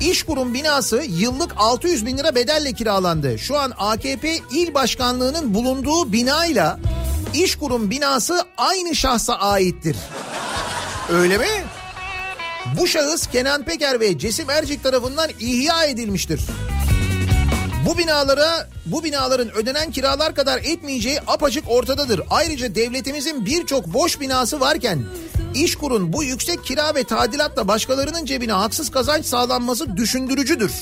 [0.00, 3.38] İşkurum binası yıllık 600 bin lira bedelle kiralandı.
[3.38, 6.78] Şu an AKP il başkanlığının bulunduğu binayla
[7.44, 9.96] İşkurum binası aynı şahsa aittir.
[11.12, 11.46] Öyle mi?
[12.78, 16.40] Bu şahıs Kenan Peker ve Cesim Ercik tarafından ihya edilmiştir.
[17.86, 22.20] Bu binalara, bu binaların ödenen kiralar kadar etmeyeceği apaçık ortadadır.
[22.30, 25.04] Ayrıca devletimizin birçok boş binası varken
[25.54, 30.72] İşkur'un bu yüksek kira ve tadilatla başkalarının cebine haksız kazanç sağlanması düşündürücüdür.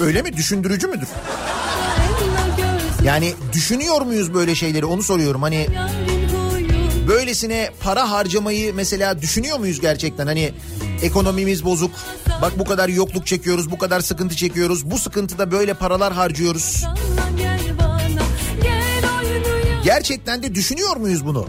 [0.00, 0.36] Öyle mi?
[0.36, 1.08] Düşündürücü müdür?
[3.04, 5.42] Yani düşünüyor muyuz böyle şeyleri onu soruyorum.
[5.42, 5.66] Hani
[7.08, 10.26] böylesine para harcamayı mesela düşünüyor muyuz gerçekten?
[10.26, 10.52] Hani
[11.02, 11.90] ekonomimiz bozuk.
[12.42, 14.90] Bak bu kadar yokluk çekiyoruz, bu kadar sıkıntı çekiyoruz.
[14.90, 16.84] Bu sıkıntıda böyle paralar harcıyoruz.
[19.84, 21.46] Gerçekten de düşünüyor muyuz bunu?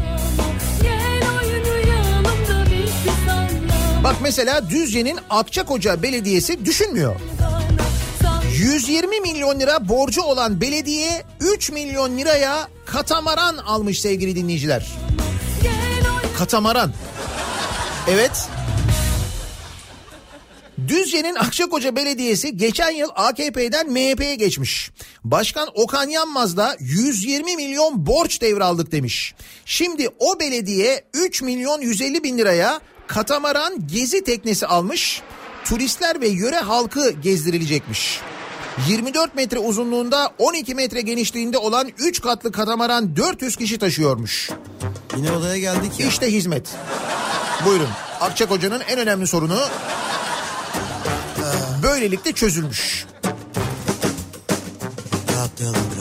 [4.04, 7.16] Bak mesela Düzce'nin Akçakoca Belediyesi düşünmüyor.
[8.64, 14.91] 120 milyon lira borcu olan belediye 3 milyon liraya katamaran almış sevgili dinleyiciler.
[16.38, 16.93] Katamaran.
[18.07, 18.47] Evet.
[20.88, 24.91] Düzce'nin Akçakoca Belediyesi geçen yıl AKP'den MHP'ye geçmiş.
[25.24, 29.36] Başkan Okan Yanmaz da 120 milyon borç devraldık demiş.
[29.66, 35.22] Şimdi o belediye 3 milyon 150 bin liraya katamaran gezi teknesi almış.
[35.66, 38.20] Turistler ve yöre halkı gezdirilecekmiş.
[38.88, 44.49] 24 metre uzunluğunda 12 metre genişliğinde olan 3 katlı katamaran 400 kişi taşıyormuş.
[45.17, 46.07] Yine olaya geldik ya.
[46.07, 46.69] İşte hizmet.
[47.65, 47.89] Buyurun.
[48.21, 49.59] Akçakoca'nın en önemli sorunu
[51.84, 53.05] böylelikle çözülmüş.
[55.34, 55.93] Rahatlayalım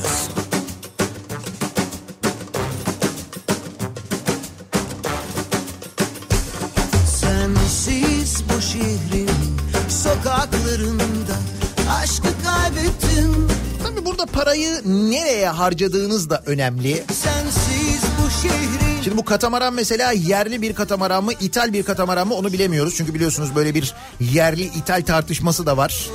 [14.44, 17.04] parayı nereye harcadığınız da önemli.
[17.12, 22.34] Sensiz bu şehrin Şimdi bu katamaran mesela yerli bir katamaran mı, ithal bir katamaran mı
[22.34, 22.94] onu bilemiyoruz.
[22.96, 26.06] Çünkü biliyorsunuz böyle bir yerli ithal tartışması da var.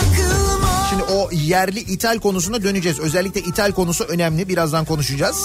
[0.00, 3.00] takılma Şimdi o yerli ithal konusuna döneceğiz.
[3.00, 4.48] Özellikle ithal konusu önemli.
[4.48, 5.36] Birazdan konuşacağız.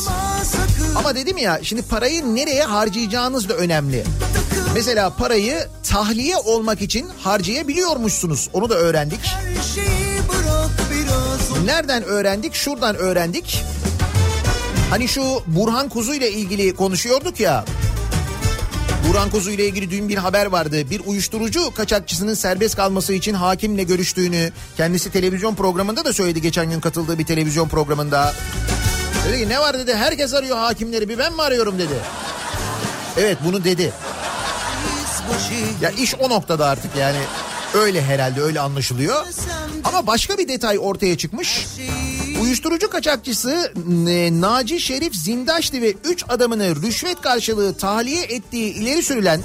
[0.44, 4.04] sakın Ama dedim ya şimdi parayı nereye harcayacağınız da önemli.
[4.76, 8.50] Mesela parayı tahliye olmak için harcayabiliyormuşsunuz.
[8.54, 9.20] Onu da öğrendik.
[9.26, 9.95] her biraz
[11.66, 12.54] Nereden öğrendik?
[12.54, 13.64] Şuradan öğrendik.
[14.90, 17.66] Hani şu Burhan Kuzu ile ilgili konuşuyorduk ya.
[19.10, 20.90] Burhan Kuzu ile ilgili dün bir haber vardı.
[20.90, 26.80] Bir uyuşturucu kaçakçısının serbest kalması için hakimle görüştüğünü kendisi televizyon programında da söyledi geçen gün
[26.80, 28.34] katıldığı bir televizyon programında.
[29.28, 31.96] Dedi ki ne var dedi herkes arıyor hakimleri bir ben mi arıyorum dedi.
[33.18, 33.94] Evet bunu dedi.
[35.82, 37.18] Ya iş o noktada artık yani
[37.76, 39.26] öyle herhalde öyle anlaşılıyor.
[39.84, 41.66] Ama başka bir detay ortaya çıkmış.
[42.42, 43.74] Uyuşturucu kaçakçısı
[44.10, 49.42] e, Naci Şerif Zindaşlı ve 3 adamını rüşvet karşılığı tahliye ettiği ileri sürülen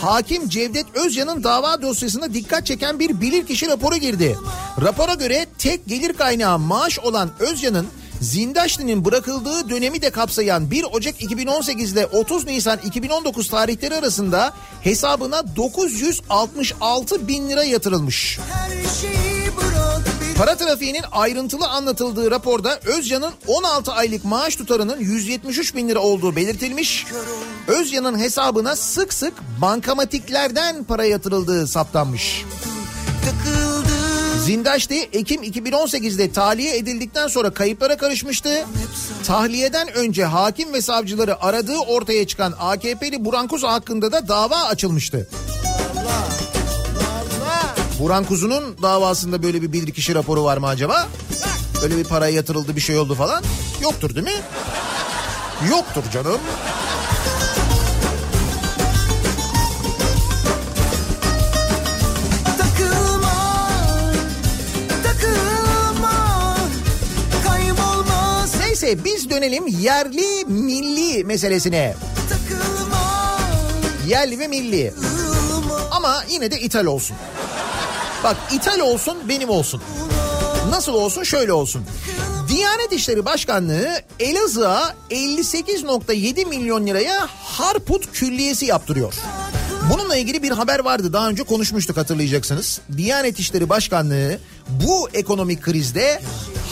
[0.00, 4.36] hakim Cevdet Özcan'ın dava dosyasına dikkat çeken bir bilirkişi raporu girdi.
[4.82, 7.86] Rapora göre tek gelir kaynağı maaş olan Özcan'ın
[8.20, 15.56] Zindaşlı'nın bırakıldığı dönemi de kapsayan 1 Ocak 2018 ile 30 Nisan 2019 tarihleri arasında hesabına
[15.56, 18.38] 966 bin lira yatırılmış.
[20.38, 27.06] Para trafiğinin ayrıntılı anlatıldığı raporda Özcan'ın 16 aylık maaş tutarının 173 bin lira olduğu belirtilmiş.
[27.68, 32.44] Özcan'ın hesabına sık sık bankamatiklerden para yatırıldığı saptanmış.
[33.24, 33.63] takıldı
[34.44, 38.66] Zindaşti Ekim 2018'de tahliye edildikten sonra kayıplara karışmıştı.
[39.26, 45.28] Tahliyeden önce hakim ve savcıları aradığı ortaya çıkan AKP'li Buran Kuzu hakkında da dava açılmıştı.
[48.00, 51.08] Buran Kuzu'nun davasında böyle bir bilirkişi raporu var mı acaba?
[51.82, 53.42] Öyle bir paraya yatırıldı bir şey oldu falan.
[53.82, 54.42] Yoktur değil mi?
[55.70, 56.40] Yoktur canım.
[68.84, 71.94] Neyse biz dönelim yerli milli meselesine.
[72.28, 73.38] takılma
[74.06, 74.94] Yerli ve milli.
[75.90, 77.16] Ama yine de ithal olsun.
[78.24, 79.82] Bak ithal olsun benim olsun.
[80.70, 81.84] Nasıl olsun şöyle olsun.
[82.48, 89.14] Diyanet İşleri Başkanlığı Elazığ'a 58.7 milyon liraya Harput Külliyesi yaptırıyor.
[89.92, 92.80] Bununla ilgili bir haber vardı daha önce konuşmuştuk hatırlayacaksınız.
[92.96, 96.20] Diyanet İşleri Başkanlığı bu ekonomik krizde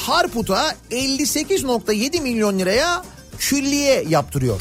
[0.06, 3.04] Harput'a 58.7 milyon liraya
[3.38, 4.60] külliye yaptırıyor.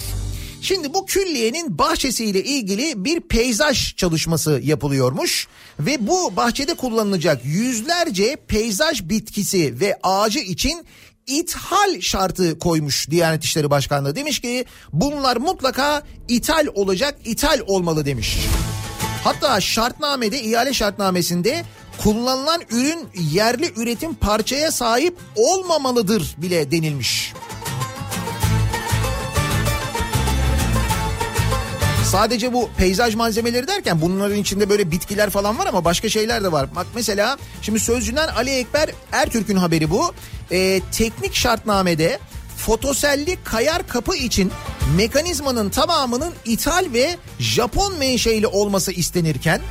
[0.61, 5.47] Şimdi bu külliyenin bahçesiyle ilgili bir peyzaj çalışması yapılıyormuş
[5.79, 10.85] ve bu bahçede kullanılacak yüzlerce peyzaj bitkisi ve ağacı için
[11.27, 14.15] ithal şartı koymuş Diyanet İşleri Başkanlığı.
[14.15, 18.37] Demiş ki bunlar mutlaka ithal olacak, ithal olmalı demiş.
[19.23, 21.63] Hatta şartnamede, ihale şartnamesinde
[21.97, 27.33] kullanılan ürün yerli üretim parçaya sahip olmamalıdır bile denilmiş.
[32.11, 36.51] Sadece bu peyzaj malzemeleri derken bunların içinde böyle bitkiler falan var ama başka şeyler de
[36.51, 36.75] var.
[36.75, 40.13] Bak mesela şimdi Sözcü'den Ali Ekber Ertürk'ün haberi bu.
[40.51, 42.19] Ee, teknik şartnamede
[42.57, 44.51] fotoselli kayar kapı için
[44.97, 49.61] mekanizmanın tamamının ithal ve Japon menşeili olması istenirken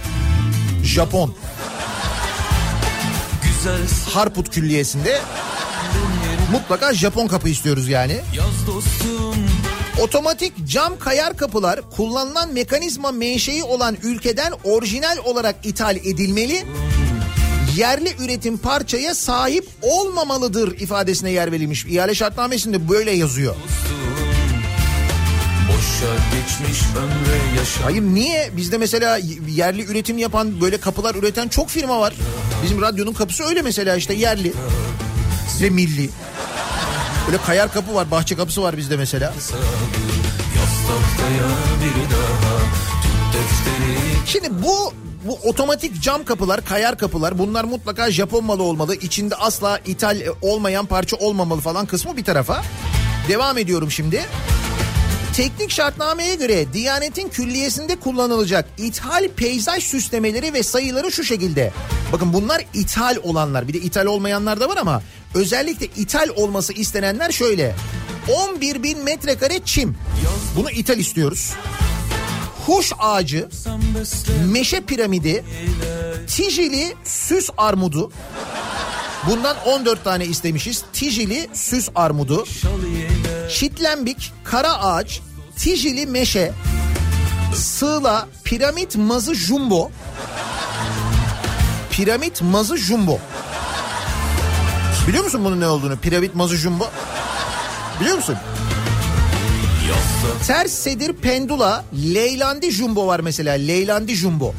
[0.84, 1.34] Japon
[3.43, 3.80] Güzel
[4.12, 5.20] Harput Külliyesi'nde
[6.53, 8.20] mutlaka Japon kapı istiyoruz yani.
[8.36, 9.34] yaz dostum
[9.99, 16.64] Otomatik cam kayar kapılar kullanılan mekanizma menşei olan ülkeden orijinal olarak ithal edilmeli.
[17.76, 21.84] Yerli üretim parçaya sahip olmamalıdır ifadesine yer verilmiş.
[21.84, 23.55] İhale şartnamesinde böyle yazıyor.
[27.82, 28.51] Hayır niye?
[28.57, 29.18] Bizde mesela
[29.49, 32.14] yerli üretim yapan böyle kapılar üreten çok firma var.
[32.64, 34.53] Bizim radyonun kapısı öyle mesela işte yerli
[35.62, 36.11] ve milli.
[37.31, 39.35] Böyle kayar kapı var, bahçe kapısı var bizde mesela.
[44.26, 44.95] Şimdi bu
[45.26, 48.95] bu otomatik cam kapılar, kayar kapılar bunlar mutlaka Japon malı olmalı.
[48.95, 52.62] İçinde asla ithal olmayan parça olmamalı falan kısmı bir tarafa.
[53.28, 54.20] Devam ediyorum şimdi.
[55.37, 61.72] Teknik şartnameye göre Diyanet'in külliyesinde kullanılacak ithal peyzaj süslemeleri ve sayıları şu şekilde.
[62.12, 65.03] Bakın bunlar ithal olanlar bir de ithal olmayanlar da var ama
[65.35, 67.74] özellikle ithal olması istenenler şöyle.
[68.53, 69.97] 11 bin metrekare çim.
[70.57, 71.53] Bunu ithal istiyoruz.
[72.66, 73.49] Huş ağacı,
[74.53, 75.45] meşe piramidi,
[76.26, 78.12] tijili süs armudu.
[79.26, 80.85] Bundan 14 tane istemişiz.
[80.93, 82.47] Tijili süs armudu.
[83.51, 85.20] Çitlembik, kara ağaç,
[85.57, 86.53] tijili meşe,
[87.55, 89.91] sığla, piramit mazı jumbo.
[91.91, 93.18] Piramit mazı jumbo.
[95.09, 95.97] Biliyor musun bunun ne olduğunu?
[95.97, 96.85] Piramit mazı jumbo.
[98.01, 98.37] Biliyor musun?
[100.47, 101.85] Ters sedir pendula,
[102.15, 103.55] leylandi jumbo var mesela.
[103.55, 104.55] Leylandi jumbo.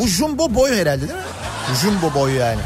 [0.00, 1.24] Bu jumbo boy herhalde değil mi?
[1.82, 2.60] Jumbo boy yani.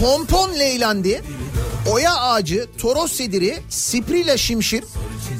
[0.00, 1.22] Pompon leylandi,
[1.90, 4.84] oya ağacı, toros sediri, sprila şimşir,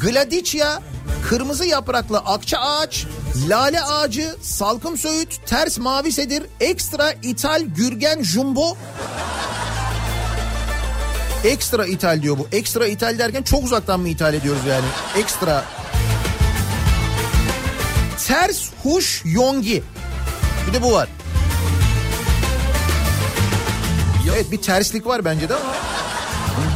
[0.01, 0.81] gladicia,
[1.29, 3.07] kırmızı yapraklı akça ağaç,
[3.49, 8.77] lale ağacı, salkım söğüt, ters mavi sedir, ekstra ithal gürgen jumbo.
[11.45, 12.49] Ekstra ithal diyor bu.
[12.53, 14.85] Ekstra ithal derken çok uzaktan mı ithal ediyoruz yani?
[15.19, 15.65] Ekstra.
[18.27, 19.83] Ters huş yongi.
[20.69, 21.09] Bir de bu var.
[24.37, 25.65] Evet bir terslik var bence de ama.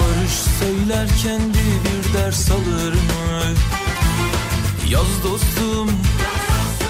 [0.00, 3.54] Barış söylerken bir ders alır mı?
[4.88, 5.90] Yaz dostum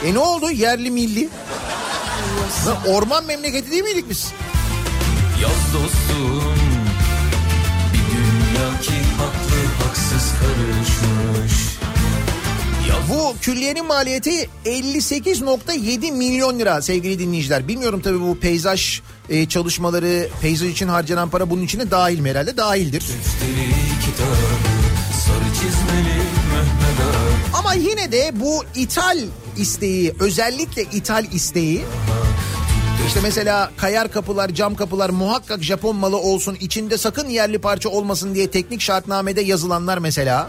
[0.04, 1.28] E ne oldu yerli milli?
[2.66, 4.32] Lan orman memleketi değil miydik biz?
[5.42, 6.59] Yaz dostum
[8.80, 11.60] dünya ki haklı haksız karışmış
[12.88, 17.68] Yaz Bu külliyenin maliyeti 58.7 milyon lira sevgili dinleyiciler.
[17.68, 22.56] Bilmiyorum tabii bu peyzaj e, çalışmaları, peyzaj için harcanan para bunun içine dahil mi herhalde?
[22.56, 23.00] Dahildir.
[23.00, 24.30] kitabı
[27.54, 29.18] Ama yine de bu ithal
[29.56, 31.84] isteği, özellikle ithal isteği
[33.06, 38.34] işte mesela kayar kapılar, cam kapılar muhakkak Japon malı olsun, içinde sakın yerli parça olmasın
[38.34, 40.48] diye teknik şartnamede yazılanlar mesela.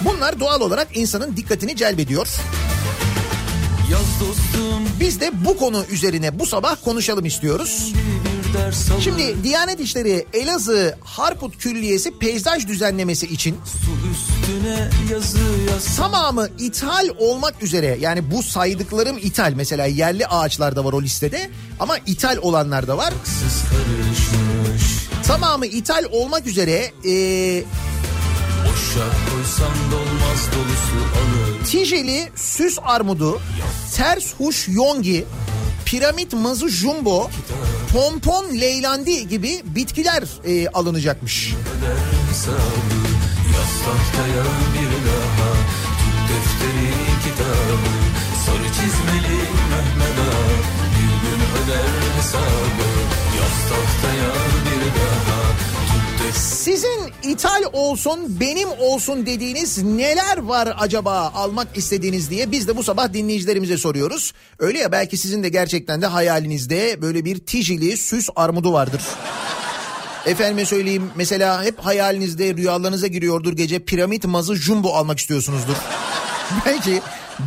[0.00, 2.28] Bunlar doğal olarak insanın dikkatini celbediyor.
[5.00, 7.92] Biz de bu konu üzerine bu sabah konuşalım istiyoruz.
[7.92, 8.19] alır
[9.00, 13.58] Şimdi Diyanet İşleri Elazığ Harput Külliyesi peyzaj düzenlemesi için
[15.10, 19.52] yazı tamamı ithal olmak üzere yani bu saydıklarım ithal.
[19.56, 23.14] Mesela yerli ağaçlar da var o listede ama ithal olanlar da var.
[25.26, 27.64] Tamamı ithal olmak üzere e,
[31.20, 31.64] alır.
[31.64, 33.40] Tijeli süs armudu,
[33.96, 35.26] ters huş yongi,
[35.90, 37.30] piramit mazı jumbo,
[37.92, 41.54] pompon leylandi gibi bitkiler e, alınacakmış.
[48.46, 48.64] Sarı
[54.64, 55.29] Bir daha
[56.34, 62.82] Sizin ithal olsun benim olsun dediğiniz neler var acaba almak istediğiniz diye biz de bu
[62.82, 64.32] sabah dinleyicilerimize soruyoruz.
[64.58, 69.02] Öyle ya belki sizin de gerçekten de hayalinizde böyle bir tijili süs armudu vardır.
[70.26, 75.76] Efendime söyleyeyim mesela hep hayalinizde rüyalarınıza giriyordur gece piramit mazı jumbo almak istiyorsunuzdur.
[76.66, 77.00] belki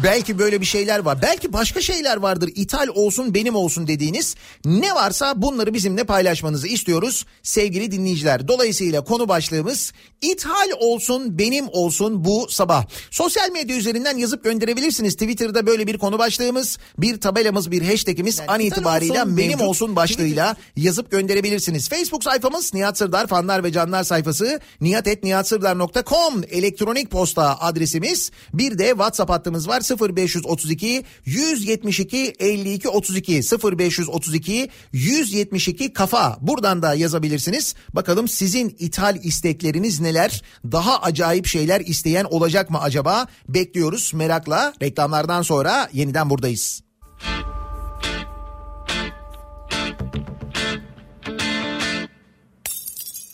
[0.03, 1.21] belki böyle bir şeyler var.
[1.21, 2.49] Belki başka şeyler vardır.
[2.55, 4.35] İthal olsun benim olsun dediğiniz.
[4.65, 8.47] Ne varsa bunları bizimle paylaşmanızı istiyoruz sevgili dinleyiciler.
[8.47, 12.85] Dolayısıyla konu başlığımız ithal olsun benim olsun bu sabah.
[13.11, 15.13] Sosyal medya üzerinden yazıp gönderebilirsiniz.
[15.13, 19.67] Twitter'da böyle bir konu başlığımız, bir tabelamız, bir hashtagimiz an itibariyle olsun, benim mevcut.
[19.67, 21.89] olsun başlığıyla yazıp gönderebilirsiniz.
[21.89, 28.31] Facebook sayfamız Nihat Sırdar fanlar ve canlar sayfası nihatetnihatsırdar.com elektronik posta adresimiz.
[28.53, 33.41] Bir de WhatsApp hattımız var 0532 172 52 32
[33.77, 36.37] 0532 172 kafa.
[36.41, 37.75] Buradan da yazabilirsiniz.
[37.93, 40.41] Bakalım sizin ithal istekleriniz neler?
[40.71, 43.27] Daha acayip şeyler isteyen olacak mı acaba?
[43.49, 44.73] Bekliyoruz merakla.
[44.81, 46.83] Reklamlardan sonra yeniden buradayız.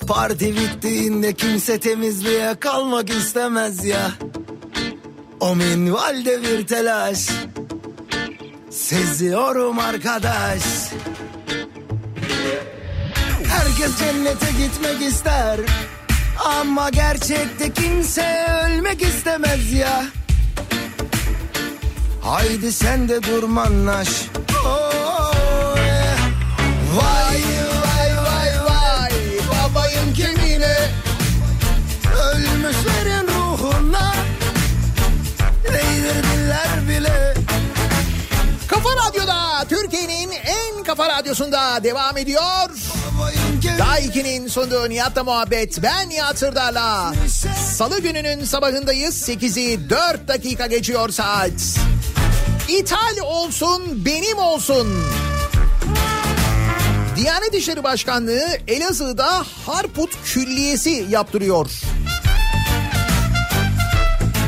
[0.07, 4.11] Parti bittiğinde kimse temizliğe kalmak istemez ya.
[5.39, 7.29] O minvalde bir telaş.
[8.69, 10.63] Seziyorum arkadaş.
[13.47, 15.59] Herkes cennete gitmek ister.
[16.45, 20.05] Ama gerçekte kimse ölmek istemez ya.
[22.21, 24.09] Haydi sen de durmanlaş.
[24.65, 26.17] Oh, yeah.
[26.95, 27.48] Vay
[40.99, 42.69] kafa radyosunda devam ediyor.
[43.79, 45.83] Daha 2'nin sunduğu Nihat'la muhabbet.
[45.83, 47.13] Ben Nihat Sırdar'la.
[47.73, 49.29] Salı gününün sabahındayız.
[49.29, 51.51] 8'i 4 dakika geçiyor saat.
[52.67, 55.03] İthal olsun benim olsun.
[57.15, 61.69] Diyanet İşleri Başkanlığı Elazığ'da Harput Külliyesi yaptırıyor.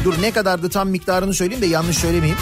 [0.04, 2.38] Dur ne kadardı tam miktarını söyleyeyim de yanlış söylemeyeyim.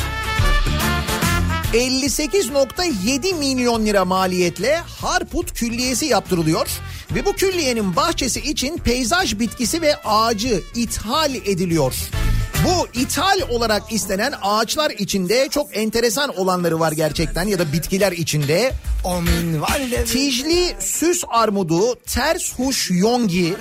[1.73, 6.67] 58.7 milyon lira maliyetle Harput Külliyesi yaptırılıyor.
[7.15, 11.95] Ve bu külliyenin bahçesi için peyzaj bitkisi ve ağacı ithal ediliyor.
[12.65, 18.71] Bu ithal olarak istenen ağaçlar içinde çok enteresan olanları var gerçekten ya da bitkiler içinde.
[20.05, 23.55] Tijli süs armudu, ters huş yongi,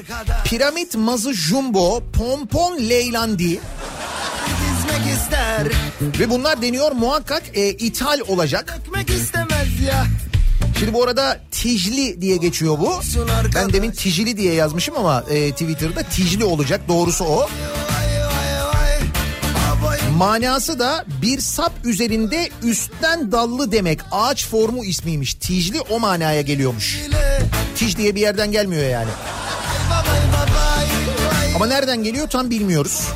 [0.45, 3.61] piramit mazı jumbo, pompon leylandi
[4.89, 5.67] dizmek ister
[6.21, 8.79] ve bunlar deniyor muhakkak e, ithal olacak.
[8.79, 10.07] Dökmek istemez ya
[10.79, 13.01] Şimdi bu arada Tijli diye geçiyor bu.
[13.55, 17.49] Ben demin Tijli diye yazmışım ama e, Twitter'da Tijli olacak doğrusu o.
[20.17, 24.01] Manası da bir sap üzerinde üstten dallı demek.
[24.11, 25.35] Ağaç formu ismiymiş.
[25.35, 26.99] Tijli o manaya geliyormuş.
[27.77, 29.11] Tij diye bir yerden gelmiyor yani.
[31.57, 33.09] Ama nereden geliyor tam bilmiyoruz.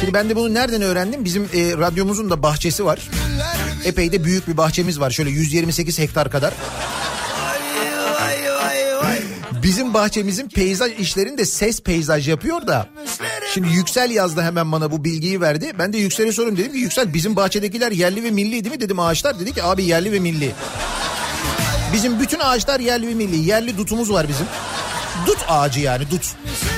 [0.00, 1.24] Şimdi ben de bunu nereden öğrendim?
[1.24, 2.98] Bizim e, radyomuzun da bahçesi var.
[3.84, 5.10] Epey de büyük bir bahçemiz var.
[5.10, 6.54] Şöyle 128 hektar kadar.
[9.62, 12.86] Bizim bahçemizin peyzaj işlerini de ses peyzaj yapıyor da.
[13.54, 15.72] Şimdi Yüksel yazdı hemen bana bu bilgiyi verdi.
[15.78, 19.00] Ben de Yüksel'e sordum dedim ki Yüksel bizim bahçedekiler yerli ve milli değil mi dedim
[19.00, 19.40] ağaçlar.
[19.40, 20.52] Dedi ki abi yerli ve milli.
[21.92, 23.36] Bizim bütün ağaçlar yerli ve milli.
[23.36, 24.46] Yerli dutumuz var bizim.
[25.26, 26.22] Dut ağacı yani dut.
[26.22, 26.69] Geçmişe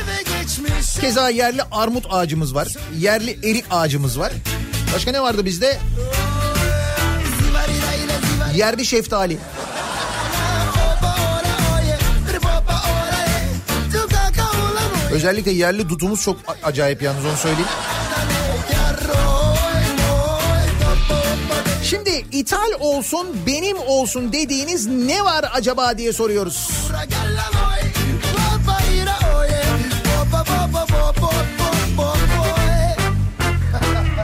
[1.03, 2.69] Keza yerli armut ağacımız var.
[2.99, 4.33] Yerli erik ağacımız var.
[4.95, 5.79] Başka ne vardı bizde?
[8.55, 9.39] Yerli şeftali.
[15.13, 17.69] Özellikle yerli dutumuz çok acayip yalnız onu söyleyeyim.
[21.85, 26.71] Şimdi ithal olsun benim olsun dediğiniz ne var acaba diye soruyoruz.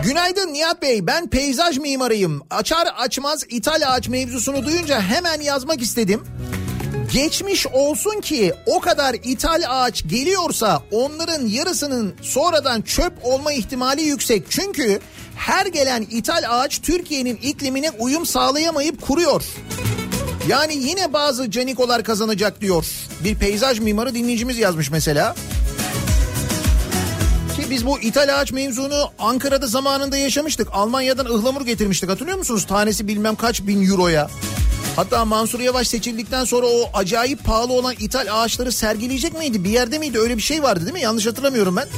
[0.03, 2.43] Günaydın Nihat Bey ben peyzaj mimarıyım.
[2.51, 6.23] Açar açmaz ithal ağaç mevzusunu duyunca hemen yazmak istedim.
[7.13, 14.43] Geçmiş olsun ki o kadar ithal ağaç geliyorsa onların yarısının sonradan çöp olma ihtimali yüksek.
[14.51, 15.01] Çünkü
[15.37, 19.45] her gelen ithal ağaç Türkiye'nin iklimine uyum sağlayamayıp kuruyor.
[20.49, 22.87] Yani yine bazı canikolar kazanacak diyor.
[23.25, 25.35] Bir peyzaj mimarı dinleyicimiz yazmış mesela.
[27.71, 30.69] Biz bu ithal ağaç mevzunu Ankara'da zamanında yaşamıştık.
[30.73, 32.67] Almanya'dan ıhlamur getirmiştik hatırlıyor musunuz?
[32.67, 34.31] Tanesi bilmem kaç bin euroya.
[34.97, 39.65] Hatta Mansur Yavaş seçildikten sonra o acayip pahalı olan ithal ağaçları sergileyecek miydi?
[39.65, 40.19] Bir yerde miydi?
[40.19, 41.01] Öyle bir şey vardı değil mi?
[41.01, 41.89] Yanlış hatırlamıyorum ben.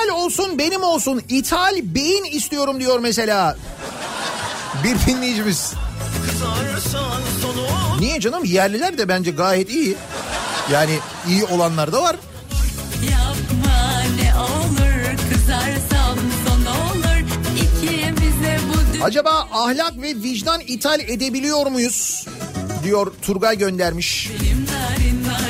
[0.00, 1.22] İthal olsun benim olsun.
[1.28, 3.56] İthal beyin istiyorum diyor mesela.
[4.84, 5.74] Bir dinleyicimiz.
[8.00, 8.44] Niye canım?
[8.44, 9.96] Yerliler de bence gayet iyi.
[10.72, 10.98] Yani
[11.28, 12.16] iyi olanlar da var.
[13.10, 17.24] yapma ne olur Kızarsam son olur
[17.56, 22.26] İkimize bu Acaba ahlak ve vicdan ithal edebiliyor muyuz?
[22.84, 24.30] Diyor Turgay göndermiş.
[24.30, 25.49] Narin narin yarim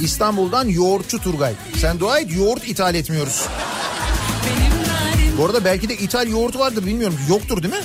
[0.00, 1.52] İstanbul'dan yoğurtçu Turgay.
[1.76, 3.48] Sen dua et yoğurt ithal etmiyoruz.
[5.38, 7.16] Bu arada belki de ithal yoğurt vardır bilmiyorum.
[7.28, 7.80] Yoktur değil mi?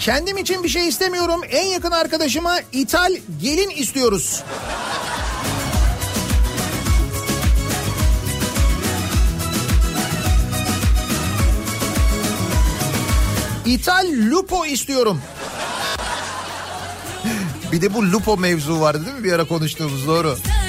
[0.00, 1.40] Kendim için bir şey istemiyorum.
[1.50, 4.42] En yakın arkadaşıma ithal gelin istiyoruz.
[13.70, 15.20] İthal lupo istiyorum.
[17.72, 20.36] Bir de bu lupo mevzu vardı değil mi bir ara konuştuğumuz doğru.
[20.44, 20.59] Sen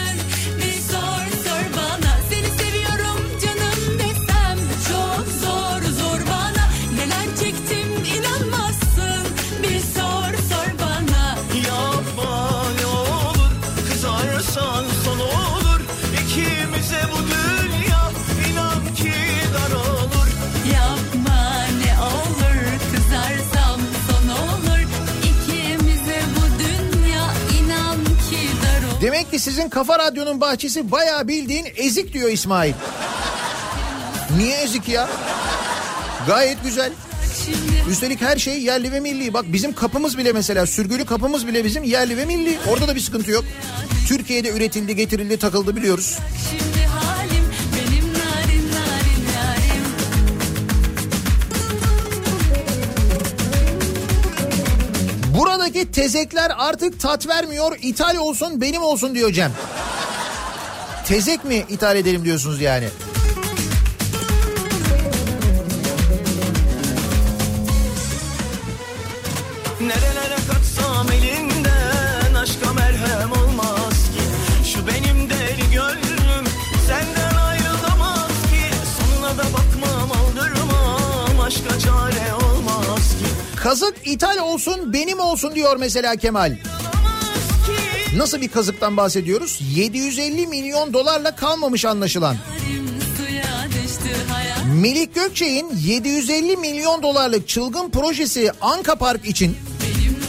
[29.32, 32.74] ki sizin kafa radyonun bahçesi bayağı bildiğin ezik diyor İsmail.
[34.38, 35.10] Niye ezik ya?
[36.28, 36.92] Gayet güzel.
[37.90, 39.34] Üstelik her şey yerli ve milli.
[39.34, 42.58] Bak bizim kapımız bile mesela sürgülü kapımız bile bizim yerli ve milli.
[42.70, 43.46] Orada da bir sıkıntı yok.
[44.08, 46.18] Türkiye'de üretildi, getirildi, takıldı biliyoruz.
[46.50, 46.61] şimdi
[55.72, 57.78] Buradaki tezekler artık tat vermiyor.
[57.82, 59.52] İthal olsun benim olsun diyor Cem.
[61.06, 62.90] Tezek mi ithal edelim diyorsunuz yani?
[83.64, 86.58] Kazık ithal olsun benim olsun diyor mesela Kemal.
[88.16, 89.60] Nasıl bir kazıktan bahsediyoruz?
[89.76, 92.38] 750 milyon dolarla kalmamış anlaşılan.
[94.82, 99.58] Melik Gökçe'nin 750 milyon dolarlık çılgın projesi Anka Park için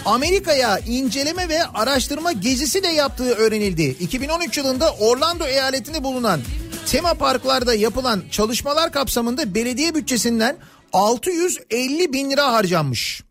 [0.05, 3.97] Amerika'ya inceleme ve araştırma gezisi de yaptığı öğrenildi.
[4.01, 6.41] 2013 yılında Orlando eyaletinde bulunan
[6.87, 10.57] tema parklarda yapılan çalışmalar kapsamında belediye bütçesinden
[10.93, 13.23] 650 bin lira harcanmış.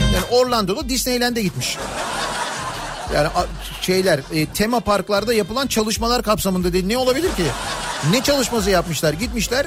[0.00, 1.76] Yani Orlando'da Disneyland'e gitmiş.
[3.14, 3.28] Yani
[3.80, 6.88] şeyler e, tema parklarda yapılan çalışmalar kapsamında dedi.
[6.88, 7.44] Ne olabilir ki?
[8.10, 9.12] Ne çalışması yapmışlar?
[9.12, 9.66] Gitmişler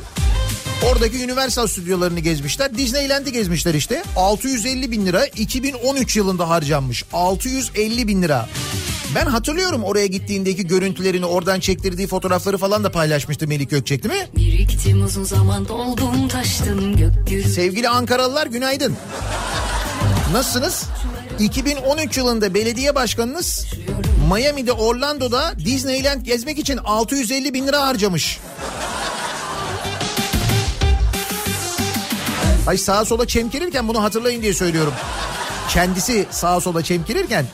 [0.91, 2.77] oradaki Universal stüdyolarını gezmişler.
[2.77, 4.03] Disneyland'i gezmişler işte.
[4.15, 7.03] 650 bin lira 2013 yılında harcanmış.
[7.13, 8.49] 650 bin lira.
[9.15, 14.27] Ben hatırlıyorum oraya gittiğindeki görüntülerini oradan çektirdiği fotoğrafları falan da paylaşmıştı Melik Gökçek değil mi?
[14.35, 18.95] Biriktim uzun zaman doldum taştım gökyüzü Sevgili Ankaralılar günaydın.
[20.33, 20.83] Nasılsınız?
[21.39, 23.65] 2013 yılında belediye başkanınız
[24.33, 28.39] Miami'de Orlando'da Disneyland gezmek için 650 bin lira harcamış.
[32.67, 34.93] Ay sağa sola çemkirirken bunu hatırlayın diye söylüyorum.
[35.69, 37.45] Kendisi sağa sola çemkirirken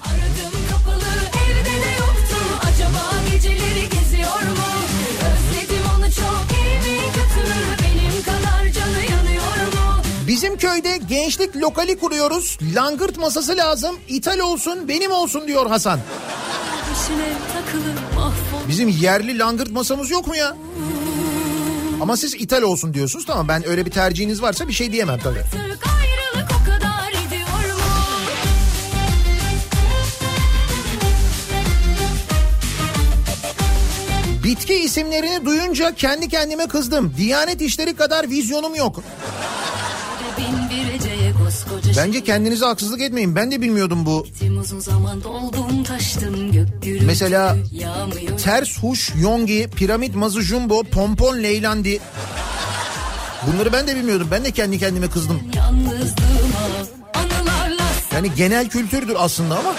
[10.28, 12.57] bizim köyde gençlik lokali kuruyoruz.
[12.76, 13.95] Langırt masası lazım.
[14.07, 15.99] İthal olsun benim olsun diyor Hasan.
[18.68, 20.55] Bizim yerli langırt masamız yok mu ya?
[22.02, 23.26] Ama siz ithal olsun diyorsunuz.
[23.26, 25.43] Tamam ben öyle bir tercihiniz varsa bir şey diyemem tabii.
[34.43, 37.14] Bitki isimlerini duyunca kendi kendime kızdım.
[37.18, 39.04] Diyanet işleri kadar vizyonum yok.
[42.00, 43.36] Bence kendinize haksızlık etmeyin.
[43.36, 44.28] Ben de bilmiyordum bu.
[45.88, 48.38] Taştım gürültü Mesela yağmıyor.
[48.38, 52.00] Ters huş yongi, piramit mazı jumbo, pompon leylandi.
[53.47, 54.28] Bunları ben de bilmiyordum.
[54.32, 55.41] Ben de kendi kendime kızdım.
[58.14, 59.76] Yani genel kültürdür aslında ama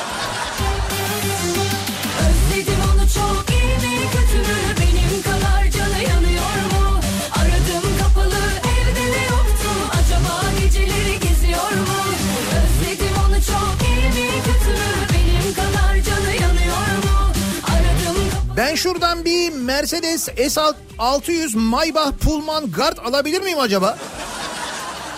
[18.83, 23.99] şuradan bir Mercedes S600 Maybach Pullman Guard alabilir miyim acaba?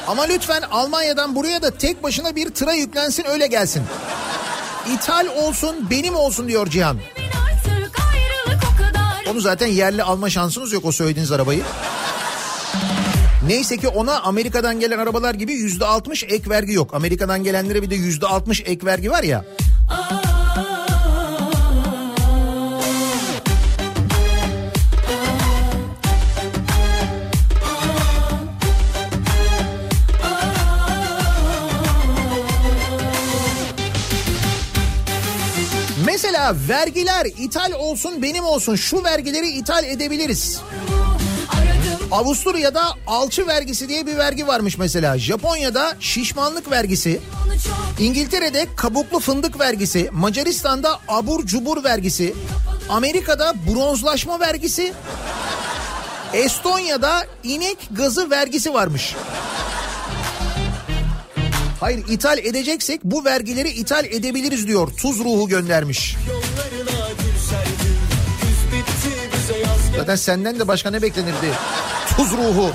[0.07, 3.83] Ama lütfen Almanya'dan buraya da tek başına bir tıra yüklensin öyle gelsin.
[4.95, 6.99] İthal olsun benim olsun diyor Cihan.
[9.31, 11.63] Onu zaten yerli alma şansınız yok o söylediğiniz arabayı.
[13.47, 16.95] Neyse ki ona Amerika'dan gelen arabalar gibi yüzde altmış ek vergi yok.
[16.95, 19.45] Amerika'dan gelenlere bir de yüzde altmış ek vergi var ya.
[36.23, 40.61] Mesela vergiler ithal olsun benim olsun şu vergileri ithal edebiliriz.
[42.11, 45.19] Avusturya'da alçı vergisi diye bir vergi varmış mesela.
[45.19, 47.21] Japonya'da şişmanlık vergisi.
[47.99, 50.09] İngiltere'de kabuklu fındık vergisi.
[50.13, 52.35] Macaristan'da abur cubur vergisi.
[52.89, 54.93] Amerika'da bronzlaşma vergisi.
[56.33, 59.15] Estonya'da inek gazı vergisi varmış.
[61.83, 64.89] Hayır ithal edeceksek bu vergileri ithal edebiliriz diyor.
[64.97, 66.17] Tuz ruhu göndermiş.
[69.97, 71.53] Zaten senden de başka ne beklenirdi?
[72.17, 72.71] Tuz ruhu.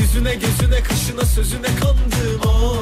[0.00, 2.79] Yüzüne gözüne kaşına sözüne kandım of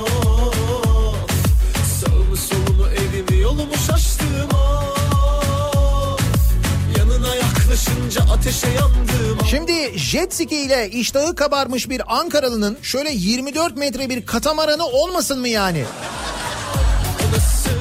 [9.51, 15.49] Şimdi jet ski ile iştahı kabarmış bir Ankaralı'nın şöyle 24 metre bir katamaranı olmasın mı
[15.49, 15.85] yani?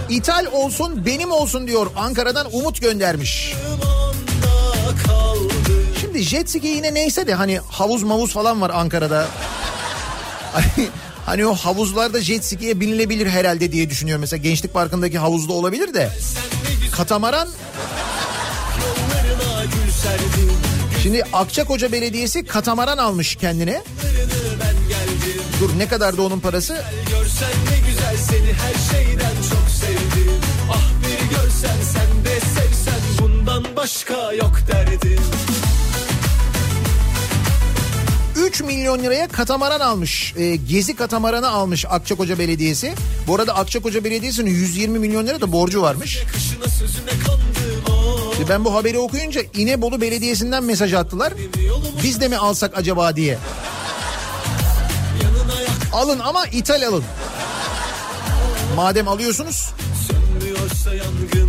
[0.10, 3.54] İthal olsun benim olsun diyor Ankara'dan Umut göndermiş.
[6.02, 9.28] Şimdi jet ski yine neyse de hani havuz mavuz falan var Ankara'da.
[11.26, 14.22] Hani, o havuzlarda jet ski'ye binilebilir herhalde diye düşünüyorum.
[14.22, 16.10] Mesela Gençlik Parkı'ndaki havuzda olabilir de.
[16.92, 17.48] Katamaran
[18.80, 20.57] Yollarına gül serdim
[21.08, 23.82] şimdi Akçakoca Belediyesi katamaran almış kendine.
[25.60, 26.74] Dur ne kadar da onun parası?
[27.10, 30.42] Görsen ne güzel seni her şeyden çok sevdim
[30.72, 35.20] Ah bir görsen sen de sevsen bundan başka yok derdim
[38.48, 40.34] 3 milyon liraya katamaran almış.
[40.38, 42.94] Ee, gezi katamaranı almış Akçakoca Belediyesi.
[43.28, 46.24] Bu arada Akçakoca Belediyesi'nin 120 milyon lira da borcu varmış.
[46.34, 47.47] Kışına sözüne kandım
[48.40, 51.34] Ve Ben bu haberi okuyunca İnebolu Belediyesi'nden mesaj attılar.
[52.04, 53.38] Biz de mi alsak acaba diye.
[55.94, 57.04] Alın ama ithal alın.
[58.76, 59.70] Madem alıyorsunuz
[60.08, 61.47] Sönmüyorsa yangın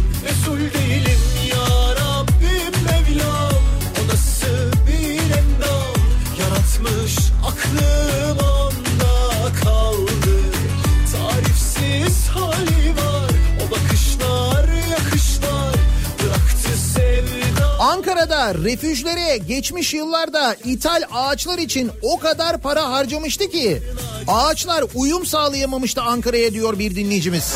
[18.09, 23.83] Ankara'da refüjlere geçmiş yıllarda ithal ağaçlar için o kadar para harcamıştı ki
[24.29, 27.55] ağaçlar uyum sağlayamamıştı Ankara'ya diyor bir dinleyicimiz.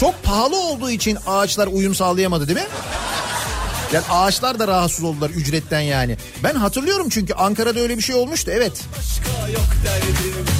[0.00, 2.66] Çok pahalı olduğu için ağaçlar uyum sağlayamadı değil mi?
[3.92, 6.16] Yani ağaçlar da rahatsız oldular ücretten yani.
[6.42, 8.72] Ben hatırlıyorum çünkü Ankara'da öyle bir şey olmuştu evet.
[8.98, 10.55] başka yok derdim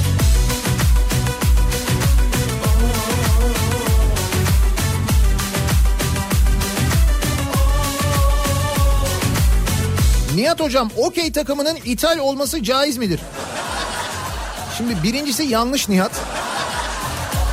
[10.37, 13.19] Nihat hocam okey takımının ithal olması caiz midir?
[14.77, 16.11] Şimdi birincisi yanlış Nihat.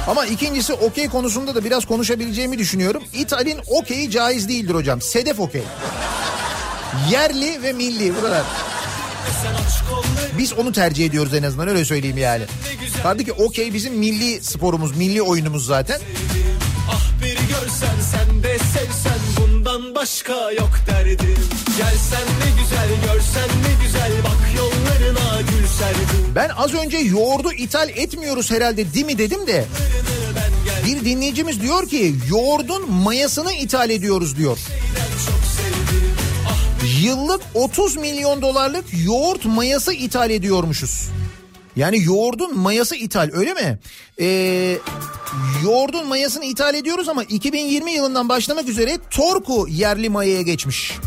[0.09, 3.03] Ama ikincisi okey konusunda da biraz konuşabileceğimi düşünüyorum.
[3.13, 5.01] İthal'in okeyi caiz değildir hocam.
[5.01, 5.63] Sedef okey.
[7.11, 8.43] Yerli ve milli bu kadar.
[10.39, 12.45] Biz onu tercih ediyoruz en azından öyle söyleyeyim yani.
[13.03, 16.01] Halbuki okey bizim milli sporumuz, milli oyunumuz zaten.
[16.91, 19.44] Ah bir görsen sen de sevsen
[19.75, 21.37] bundan başka yok derdim
[21.79, 27.89] Gelsen ne güzel görsen ne güzel bak yollarına gül serdim Ben az önce yoğurdu ithal
[27.89, 29.65] etmiyoruz herhalde değil mi dedim de.
[30.87, 34.59] Bir dinleyicimiz diyor ki yoğurdun mayasını ithal ediyoruz diyor.
[37.03, 41.09] Yıllık 30 milyon dolarlık yoğurt mayası ithal ediyormuşuz.
[41.77, 43.79] Yani yoğurdun mayası ithal öyle mi?
[44.21, 44.79] Ee,
[45.63, 50.99] yoğurdun mayasını ithal ediyoruz ama 2020 yılından başlamak üzere Torku yerli mayaya geçmiş.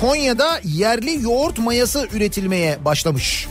[0.00, 3.48] Konya'da yerli yoğurt mayası üretilmeye başlamış.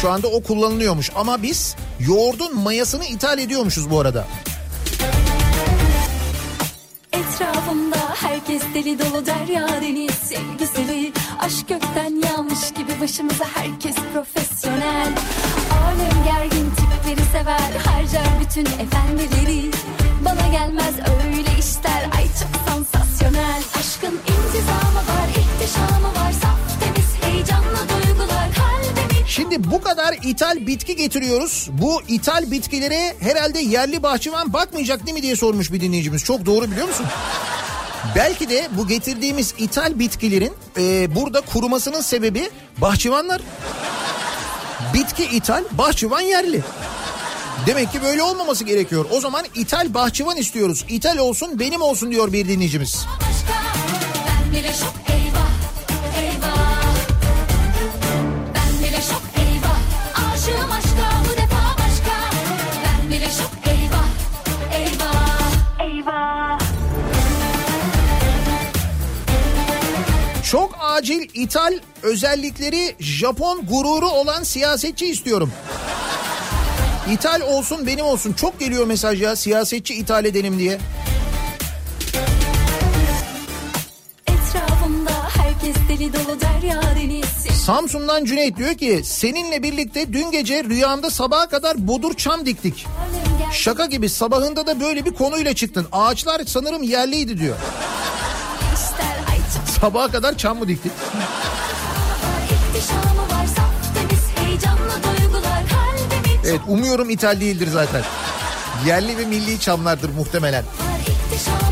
[0.00, 4.26] Şu anda o kullanılıyormuş ama biz yoğurdun mayasını ithal ediyormuşuz bu arada.
[7.20, 7.96] Etrafımda.
[8.14, 10.14] Herkes deli dolu derya deniz.
[10.14, 15.12] Sevgiseli Aşk gökten yağmış gibi başımıza herkes profesyonel.
[15.84, 19.70] Alem gergin tipleri sever harcar bütün efendileri.
[20.24, 23.62] Bana gelmez öyle işler ay çok sansasyonel.
[23.78, 26.32] Aşkın intizamı var ihtişamı var
[29.30, 31.68] Şimdi bu kadar ithal bitki getiriyoruz.
[31.72, 36.24] Bu ithal bitkilere herhalde yerli bahçıvan bakmayacak değil mi diye sormuş bir dinleyicimiz.
[36.24, 37.06] Çok doğru biliyor musun?
[38.16, 43.40] Belki de bu getirdiğimiz ithal bitkilerin e, burada kurumasının sebebi bahçıvanlar.
[44.94, 46.62] Bitki ithal, bahçıvan yerli.
[47.66, 49.06] Demek ki böyle olmaması gerekiyor.
[49.10, 50.84] O zaman ithal bahçıvan istiyoruz.
[50.88, 53.06] İthal olsun benim olsun diyor bir dinleyicimiz.
[53.20, 53.62] başka
[54.28, 55.19] Ben bile şok
[70.50, 75.52] Çok acil ithal özellikleri Japon gururu olan siyasetçi istiyorum.
[77.10, 78.32] İthal olsun benim olsun.
[78.32, 80.78] Çok geliyor mesaj ya siyasetçi ithal edelim diye.
[87.66, 92.86] Samsun'dan Cüneyt diyor ki seninle birlikte dün gece rüyamda sabaha kadar bodur çam diktik.
[93.52, 95.86] Şaka gibi sabahında da böyle bir konuyla çıktın.
[95.92, 97.56] Ağaçlar sanırım yerliydi diyor.
[99.80, 100.92] Sabaha kadar çam mı diktik?
[106.44, 108.02] Evet umuyorum ithal değildir zaten.
[108.86, 110.64] Yerli ve milli çamlardır muhtemelen.
[111.00, 111.69] ihtişamı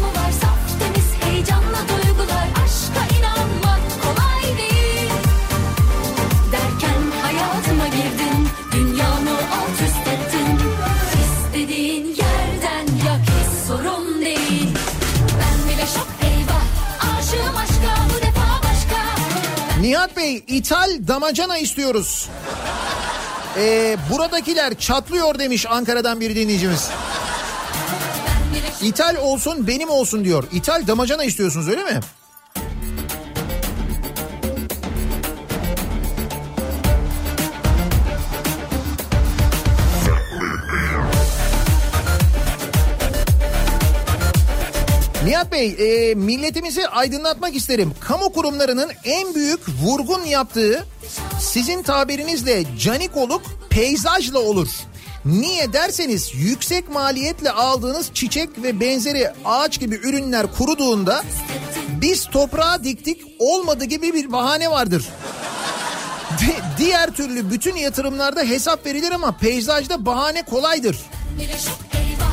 [20.29, 22.29] Bey ithal damacana istiyoruz.
[23.57, 26.91] Ee, buradakiler çatlıyor demiş Ankara'dan bir dinleyicimiz.
[28.83, 30.45] İthal olsun benim olsun diyor.
[30.53, 32.01] İthal damacana istiyorsunuz öyle mi?
[45.53, 45.77] Bey,
[46.11, 47.93] e, milletimizi aydınlatmak isterim.
[48.01, 50.87] Kamu kurumlarının en büyük vurgun yaptığı
[51.41, 54.69] sizin tabirinizle canikoluk peyzajla olur.
[55.25, 61.25] Niye derseniz yüksek maliyetle aldığınız çiçek ve benzeri ağaç gibi ürünler kuruduğunda
[62.01, 65.05] biz toprağa diktik olmadı gibi bir bahane vardır.
[66.41, 70.97] Di- diğer türlü bütün yatırımlarda hesap verilir ama peyzajda bahane kolaydır.
[71.95, 72.33] eyvah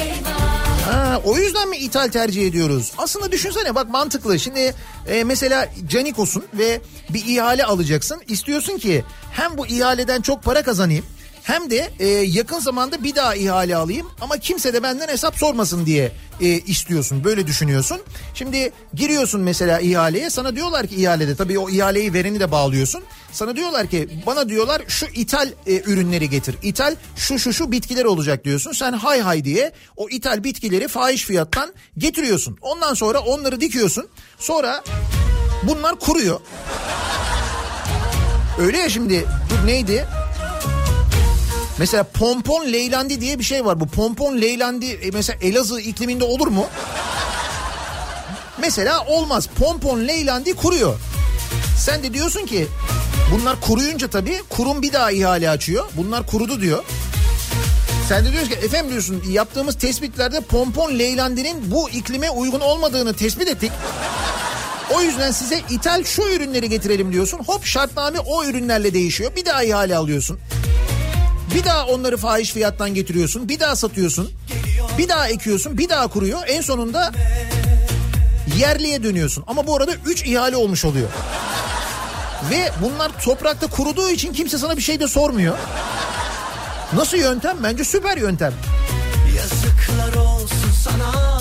[0.00, 0.45] eyvah
[0.86, 2.92] Ha, o yüzden mi ithal tercih ediyoruz?
[2.98, 4.38] Aslında düşünsene bak mantıklı.
[4.38, 4.74] Şimdi
[5.08, 6.80] e, mesela Canikos'un ve
[7.10, 8.22] bir ihale alacaksın.
[8.28, 11.04] İstiyorsun ki hem bu ihaleden çok para kazanayım
[11.46, 15.86] hem de e, yakın zamanda bir daha ihale alayım ama kimse de benden hesap sormasın
[15.86, 17.24] diye e, istiyorsun.
[17.24, 17.98] Böyle düşünüyorsun.
[18.34, 23.02] Şimdi giriyorsun mesela ihaleye sana diyorlar ki ihalede tabii o ihaleyi vereni de bağlıyorsun.
[23.32, 26.56] Sana diyorlar ki bana diyorlar şu ithal e, ürünleri getir.
[26.62, 28.72] İthal şu şu şu bitkiler olacak diyorsun.
[28.72, 32.58] Sen hay hay diye o ithal bitkileri fahiş fiyattan getiriyorsun.
[32.60, 34.08] Ondan sonra onları dikiyorsun.
[34.38, 34.84] Sonra
[35.62, 36.40] bunlar kuruyor.
[38.58, 40.06] Öyle ya şimdi dur neydi?
[41.78, 43.80] Mesela pompon leylandi diye bir şey var.
[43.80, 46.66] Bu pompon leylandi e, mesela Elazığ ikliminde olur mu?
[48.60, 49.48] Mesela olmaz.
[49.58, 50.98] Pompon leylandi kuruyor.
[51.78, 52.66] Sen de diyorsun ki
[53.32, 55.84] bunlar kuruyunca tabii kurum bir daha ihale açıyor.
[55.96, 56.84] Bunlar kurudu diyor.
[58.08, 63.48] Sen de diyorsun ki efendim diyorsun yaptığımız tespitlerde pompon leylandinin bu iklime uygun olmadığını tespit
[63.48, 63.72] ettik.
[64.94, 67.38] O yüzden size ithal şu ürünleri getirelim diyorsun.
[67.38, 69.36] Hop şartname o ürünlerle değişiyor.
[69.36, 70.38] Bir daha ihale alıyorsun.
[71.54, 73.48] Bir daha onları fahiş fiyattan getiriyorsun.
[73.48, 74.30] Bir daha satıyorsun.
[74.98, 75.78] Bir daha ekiyorsun.
[75.78, 76.40] Bir daha kuruyor.
[76.46, 77.12] En sonunda
[78.56, 79.44] yerliye dönüyorsun.
[79.46, 81.08] Ama bu arada 3 ihale olmuş oluyor.
[82.50, 85.56] Ve bunlar toprakta kuruduğu için kimse sana bir şey de sormuyor.
[86.92, 87.56] Nasıl yöntem?
[87.62, 88.52] Bence süper yöntem.
[89.36, 91.35] Yazıklar olsun sana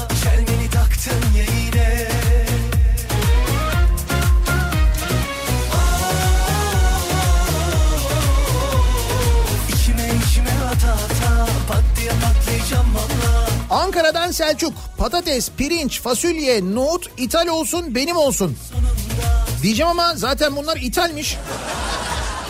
[13.76, 14.74] Ankara'dan Selçuk.
[14.98, 18.58] Patates, pirinç, fasulye, nohut ithal olsun benim olsun.
[19.64, 21.38] Diyeceğim ama zaten bunlar ithalmiş.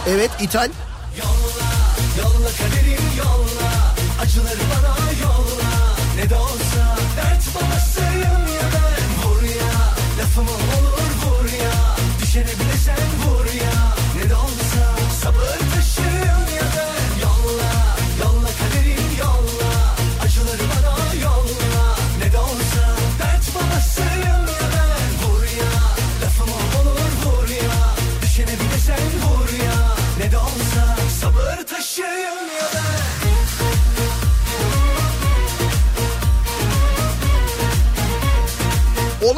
[0.08, 0.70] Evet ithal.
[1.18, 2.50] Yolla
[3.18, 3.72] yolla
[4.22, 5.72] Acıları bana yolla
[6.16, 9.74] Ne de olsa dert babasıyım ya ben Vur ya
[10.20, 12.65] lafımı olur vur ya Düşene bile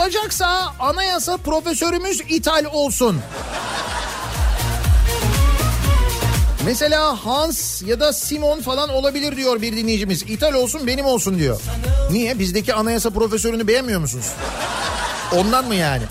[0.07, 3.19] Olacaksa anayasa profesörümüz ithal olsun.
[6.65, 10.23] Mesela Hans ya da Simon falan olabilir diyor bir dinleyicimiz.
[10.23, 11.61] İthal olsun benim olsun diyor.
[12.11, 12.39] Niye?
[12.39, 14.25] Bizdeki anayasa profesörünü beğenmiyor musunuz?
[15.35, 16.03] Ondan mı yani?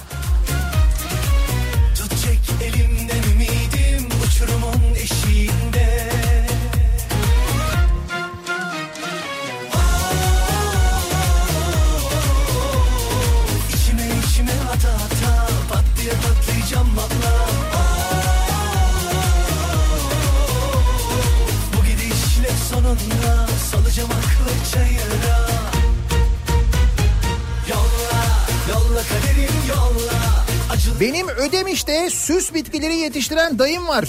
[31.48, 34.08] Ödemiş'te süs bitkileri yetiştiren dayım var.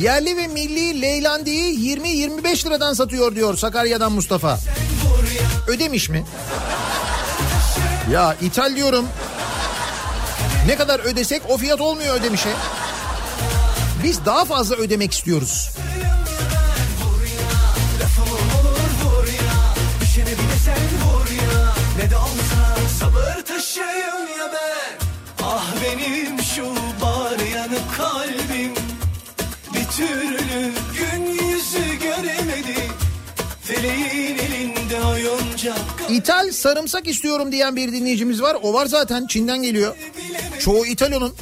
[0.00, 4.58] Yerli ve milli leylandiyi 20-25 liradan satıyor diyor Sakarya'dan Mustafa.
[5.68, 6.24] Ödemiş mi?
[8.12, 9.08] Ya ithal diyorum.
[10.66, 12.52] Ne kadar ödesek o fiyat olmuyor Ödemiş'e.
[14.04, 15.70] Biz daha fazla ödemek istiyoruz.
[36.08, 38.56] İthal sarımsak istiyorum diyen bir dinleyicimiz var.
[38.62, 39.96] O var zaten Çin'den geliyor.
[40.58, 41.34] Çoğu ithal onun.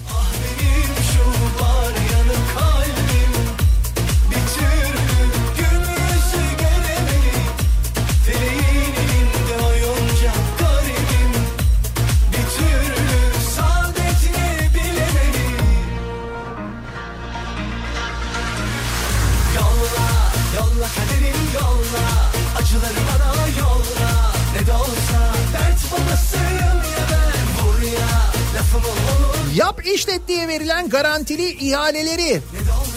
[30.28, 32.42] Diye verilen garantili ihaleleri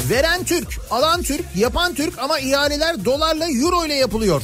[0.10, 4.42] veren Türk, alan Türk, yapan Türk ama ihaleler dolarla euro ile yapılıyor.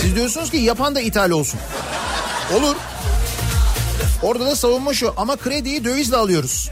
[0.00, 1.60] Siz diyorsunuz ki yapan da ithal olsun.
[2.54, 2.76] Olur.
[4.22, 6.70] Orada da savunma şu ama krediyi dövizle alıyoruz.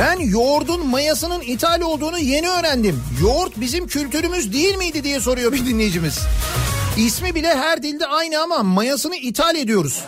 [0.00, 3.02] Ben yoğurdun mayasının ithal olduğunu yeni öğrendim.
[3.22, 6.18] Yoğurt bizim kültürümüz değil miydi diye soruyor bir dinleyicimiz.
[6.96, 10.04] İsmi bile her dilde aynı ama mayasını ithal ediyoruz.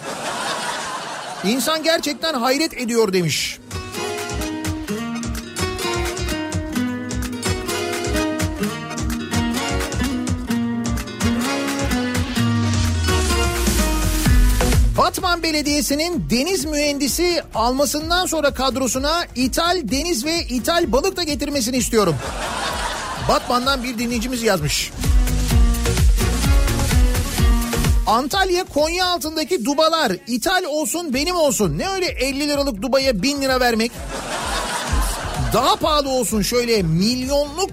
[1.45, 3.59] İnsan gerçekten hayret ediyor demiş.
[15.13, 22.17] Batman Belediyesi'nin deniz mühendisi almasından sonra kadrosuna ithal deniz ve ithal balık da getirmesini istiyorum.
[23.29, 24.91] Batman'dan bir dinleyicimiz yazmış.
[28.07, 31.79] Antalya Konya altındaki dubalar ithal olsun benim olsun.
[31.79, 33.93] Ne öyle 50 liralık dubaya 1000 lira vermek.
[35.53, 37.71] Daha pahalı olsun şöyle milyonluk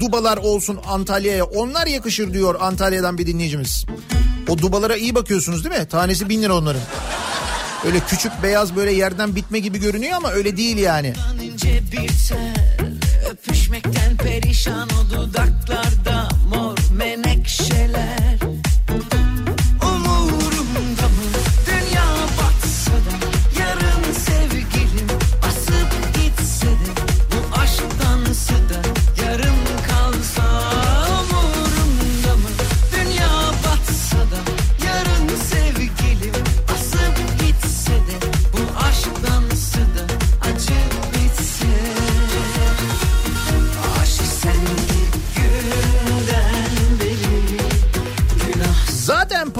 [0.00, 1.44] dubalar olsun Antalya'ya.
[1.44, 3.86] Onlar yakışır diyor Antalya'dan bir dinleyicimiz.
[4.48, 5.86] O dubalara iyi bakıyorsunuz değil mi?
[5.88, 6.82] Tanesi 1000 lira onların.
[7.86, 11.12] Öyle küçük beyaz böyle yerden bitme gibi görünüyor ama öyle değil yani.
[13.30, 18.35] Öpüşmekten perişan o dudaklarda mor menekşeler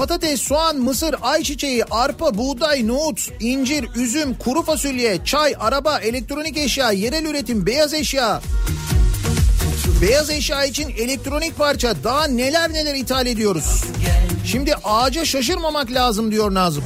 [0.07, 6.91] patates, soğan, mısır, ayçiçeği, arpa, buğday, nohut, incir, üzüm, kuru fasulye, çay, araba, elektronik eşya,
[6.91, 8.41] yerel üretim, beyaz eşya.
[10.01, 13.83] Beyaz eşya için elektronik parça daha neler neler ithal ediyoruz.
[14.45, 16.83] Şimdi ağaca şaşırmamak lazım diyor Nazım.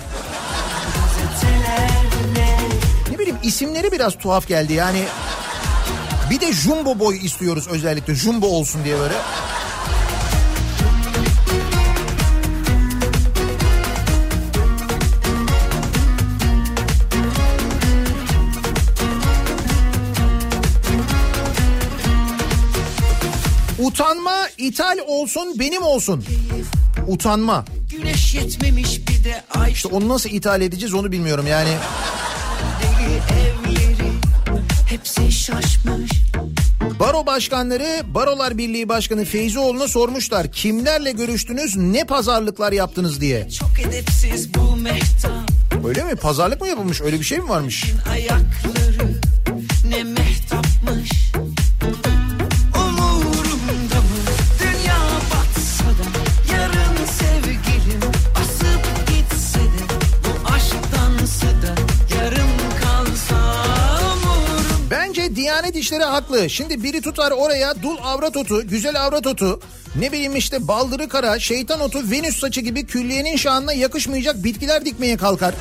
[3.11, 5.03] Ne bileyim isimleri biraz tuhaf geldi yani.
[6.29, 9.15] Bir de jumbo boy istiyoruz özellikle jumbo olsun diye böyle.
[23.81, 26.23] Utanma ithal olsun benim olsun.
[27.07, 27.65] Utanma.
[27.91, 31.69] Güneş yetmemiş bir de ay İşte onu nasıl ithal edeceğiz onu bilmiyorum yani.
[32.81, 34.11] deli evleri
[34.89, 36.11] hepsi şaşmış.
[36.99, 40.51] Baro başkanları Barolar Birliği Başkanı Feyzioğlu'na sormuşlar.
[40.51, 43.49] Kimlerle görüştünüz ne pazarlıklar yaptınız diye.
[43.49, 45.51] Çok edepsiz bu mehtap
[45.87, 46.15] Öyle mi?
[46.15, 47.01] Pazarlık mı yapılmış?
[47.01, 47.85] Öyle bir şey mi varmış?
[48.11, 49.20] ayakları
[65.61, 66.49] Diyanet İşleri haklı.
[66.49, 69.59] Şimdi biri tutar oraya dul avrat otu, güzel avrat otu,
[69.95, 75.17] ne bileyim işte baldırı kara, şeytan otu, venüs saçı gibi külliyenin şanına yakışmayacak bitkiler dikmeye
[75.17, 75.55] kalkar.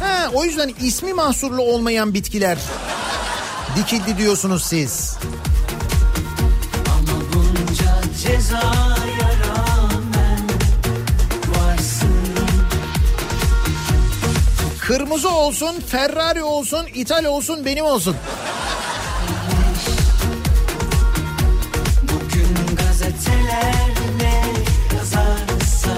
[0.00, 2.58] Ha, o yüzden ismi mahsurlu olmayan bitkiler
[3.76, 5.16] dikildi diyorsunuz siz.
[6.86, 8.97] Ama bunca cezaya
[14.88, 18.16] Kırmızı olsun, Ferrari olsun, İtal olsun, benim olsun.
[22.02, 23.88] Bugün gazeteler
[24.20, 24.42] ne
[24.96, 25.90] yazarsa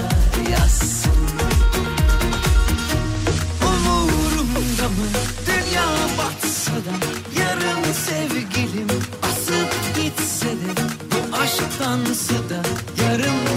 [0.51, 1.11] yazsın.
[3.61, 5.07] Umurumda mı
[5.45, 5.85] dünya
[6.17, 6.95] batsa da
[7.39, 8.89] yarın sevgilim
[9.23, 10.81] asıp gitse de
[11.11, 12.61] bu aşktansı da
[13.03, 13.50] yarım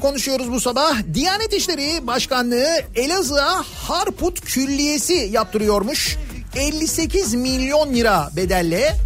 [0.00, 0.94] konuşuyoruz bu sabah.
[1.14, 6.16] Diyanet İşleri Başkanlığı Elazığ'a Harput Külliyesi yaptırıyormuş.
[6.56, 8.96] 58 milyon lira bedelle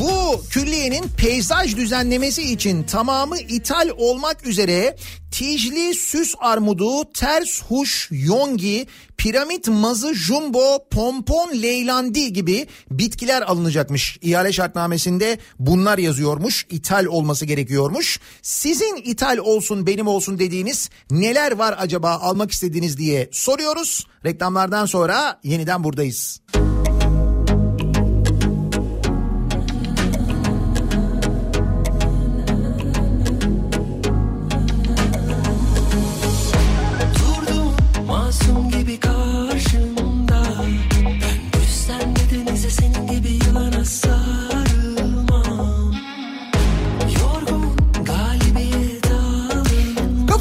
[0.00, 4.96] bu külliyenin peyzaj düzenlemesi için tamamı ithal olmak üzere
[5.30, 14.18] Tijli süs armudu, ters huş, yongi, piramit mazı, jumbo, pompon, leylandi gibi bitkiler alınacakmış.
[14.22, 16.66] İhale şartnamesinde bunlar yazıyormuş.
[16.70, 18.20] ithal olması gerekiyormuş.
[18.42, 24.06] Sizin ithal olsun benim olsun dediğiniz neler var acaba almak istediğiniz diye soruyoruz.
[24.24, 26.40] Reklamlardan sonra yeniden buradayız.
[26.54, 26.77] Durdum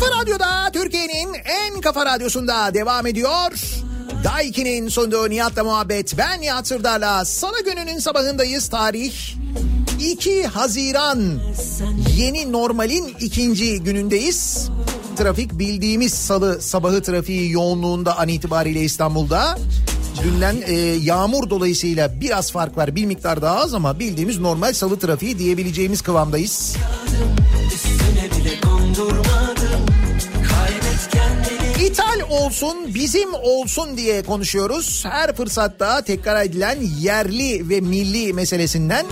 [0.07, 3.51] Kafa Radyo'da Türkiye'nin en kafa radyosunda devam ediyor.
[4.23, 6.17] Daiki'nin sunduğu Nihat'la muhabbet.
[6.17, 8.69] Ben Nihat Sırdar'la Salı gününün sabahındayız.
[8.69, 9.13] Tarih
[9.99, 11.39] 2 Haziran.
[12.17, 14.69] Yeni normalin ikinci günündeyiz.
[15.17, 19.57] Trafik bildiğimiz salı sabahı trafiği yoğunluğunda an itibariyle İstanbul'da.
[20.23, 22.95] Dünden e, yağmur dolayısıyla biraz fark var.
[22.95, 26.75] Bir miktar daha az ama bildiğimiz normal salı trafiği diyebileceğimiz kıvamdayız.
[27.05, 27.06] Üstüne
[32.29, 35.05] olsun bizim olsun diye konuşuyoruz.
[35.05, 39.05] Her fırsatta tekrar edilen yerli ve milli meselesinden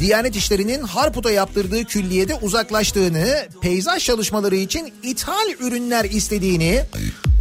[0.00, 6.80] Diyanet İşleri'nin Harput'a yaptırdığı külliyede uzaklaştığını, peyzaj çalışmaları için ithal ürünler istediğini,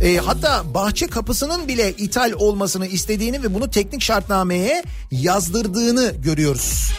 [0.02, 6.92] e, hatta bahçe kapısının bile ithal olmasını istediğini ve bunu teknik şartnameye yazdırdığını görüyoruz.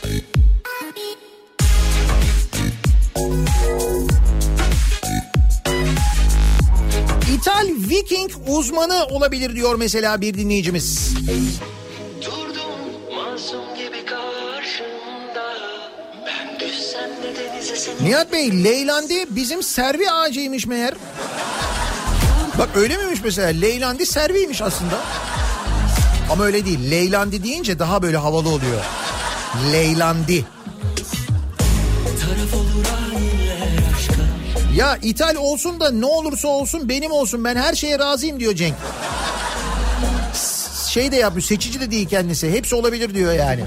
[7.54, 11.14] İthal Viking uzmanı olabilir diyor mesela bir dinleyicimiz.
[18.00, 20.94] Nihat Bey Leylandi bizim servi ağacıymış meğer.
[22.58, 25.00] Bak öyle miymiş mesela Leylandi serviymiş aslında.
[26.30, 26.90] Ama öyle değil.
[26.90, 28.84] Leylandi deyince daha böyle havalı oluyor.
[29.72, 30.44] Leylandi.
[34.76, 38.74] Ya ithal olsun da ne olursa olsun benim olsun ben her şeye razıyım diyor Cenk.
[40.88, 42.50] şey de yapmış seçici de değil kendisi.
[42.50, 43.64] Hepsi olabilir diyor yani.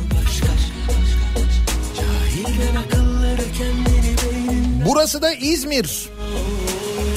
[4.86, 6.10] Burası da İzmir.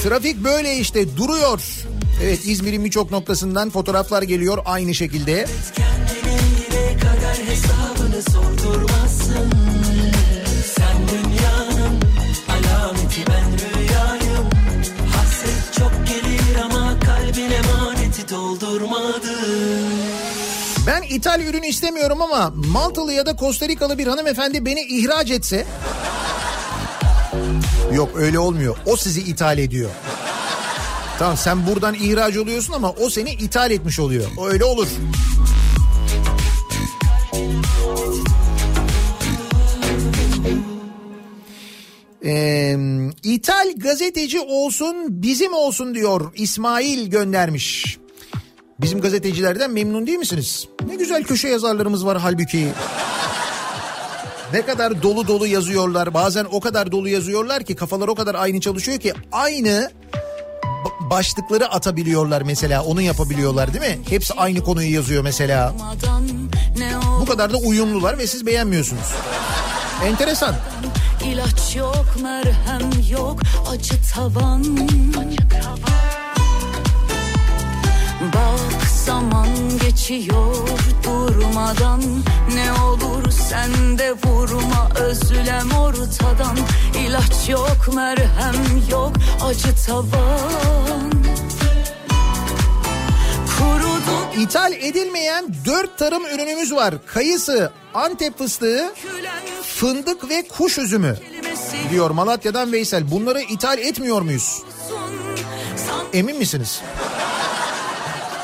[0.03, 1.61] Trafik böyle işte duruyor.
[2.23, 5.45] Evet İzmir'in birçok noktasından fotoğraflar geliyor aynı şekilde.
[5.75, 9.00] Kendine kadar hesabını sordurmazsın
[18.31, 19.21] doldurmadım
[20.87, 25.65] Ben ithal ürün istemiyorum ama Maltalı ya da Kostarikalı bir hanımefendi beni ihraç etse...
[27.93, 28.77] Yok öyle olmuyor.
[28.85, 29.89] O sizi ithal ediyor.
[31.19, 34.25] Tamam sen buradan ihraç oluyorsun ama o seni ithal etmiş oluyor.
[34.37, 34.87] O öyle olur.
[42.25, 42.77] Ee,
[43.23, 48.00] ithal gazeteci olsun bizim olsun diyor İsmail göndermiş.
[48.81, 50.67] Bizim gazetecilerden memnun değil misiniz?
[50.87, 52.67] Ne güzel köşe yazarlarımız var halbuki.
[54.53, 56.13] Ne kadar dolu dolu yazıyorlar.
[56.13, 59.91] Bazen o kadar dolu yazıyorlar ki kafalar o kadar aynı çalışıyor ki aynı
[60.63, 62.83] ba- başlıkları atabiliyorlar mesela.
[62.83, 63.99] Onu yapabiliyorlar değil mi?
[64.09, 65.73] Hepsi aynı konuyu yazıyor mesela.
[67.21, 69.05] Bu kadar da uyumlular ve siz beğenmiyorsunuz.
[70.05, 70.55] Enteresan.
[71.25, 73.39] İlaç yok, merhem yok,
[73.71, 74.63] acı tavan.
[78.21, 79.47] Bak zaman
[79.81, 80.55] geçiyor
[81.03, 82.01] durmadan
[82.55, 86.57] Ne olur sen de vurma özlem ortadan
[87.05, 88.55] İlaç yok, merhem
[88.91, 89.11] yok,
[89.43, 91.11] acı tavan.
[93.57, 96.95] Kurudu İthal edilmeyen dört tarım ürünümüz var.
[97.05, 98.93] Kayısı, Antep fıstığı,
[99.63, 101.17] fındık ve kuş üzümü
[101.89, 103.11] diyor Malatya'dan Veysel.
[103.11, 104.63] Bunları ithal etmiyor muyuz?
[106.13, 106.81] Emin misiniz?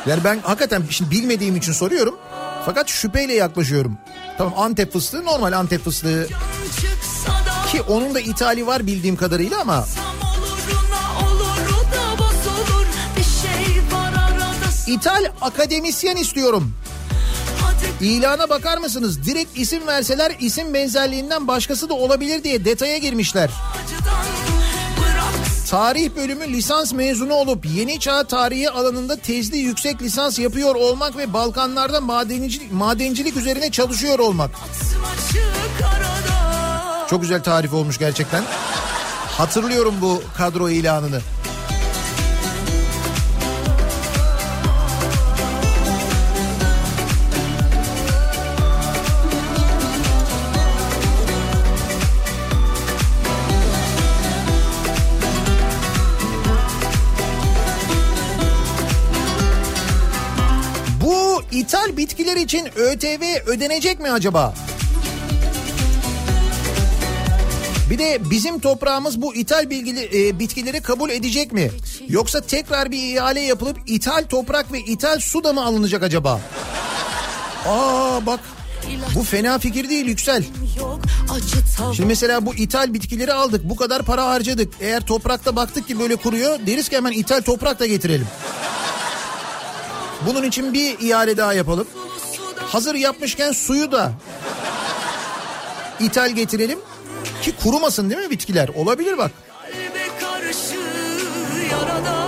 [0.07, 2.15] Yani ben hakikaten şimdi bilmediğim için soruyorum.
[2.65, 3.97] Fakat şüpheyle yaklaşıyorum.
[4.37, 6.27] Tamam Antep fıstığı normal Antep fıstığı
[7.71, 9.85] ki onun da ithali var bildiğim kadarıyla ama
[14.87, 16.73] ithal akademisyen istiyorum.
[18.01, 19.25] İlana bakar mısınız?
[19.25, 23.49] Direkt isim verseler isim benzerliğinden başkası da olabilir diye detaya girmişler.
[23.83, 24.56] acıdan
[25.69, 31.33] Tarih bölümü lisans mezunu olup yeni çağ tarihi alanında tezli yüksek lisans yapıyor olmak ve
[31.33, 34.51] Balkanlarda madencilik, madencilik üzerine çalışıyor olmak.
[37.09, 38.43] Çok güzel tarif olmuş gerçekten.
[39.37, 41.21] Hatırlıyorum bu kadro ilanını.
[62.47, 64.53] İçin ÖTV ödenecek mi acaba?
[67.89, 71.71] Bir de bizim toprağımız bu ithal bilgili, e, bitkileri kabul edecek mi?
[72.07, 76.41] Yoksa tekrar bir ihale yapılıp ithal toprak ve ithal su da mı alınacak acaba?
[77.67, 78.39] Aa bak
[79.15, 80.43] bu fena fikir değil Yüksel.
[81.95, 84.73] Şimdi mesela bu ithal bitkileri aldık bu kadar para harcadık.
[84.79, 88.27] Eğer toprakta baktık ki böyle kuruyor deriz ki hemen ithal toprak da getirelim.
[90.25, 91.87] Bunun için bir ihale daha yapalım.
[92.67, 94.11] Hazır yapmışken suyu da
[95.99, 96.79] ithal getirelim
[97.41, 98.69] ki kurumasın değil mi bitkiler?
[98.75, 99.31] Olabilir bak.
[99.61, 100.75] Kalbe karşı
[101.71, 102.26] yarada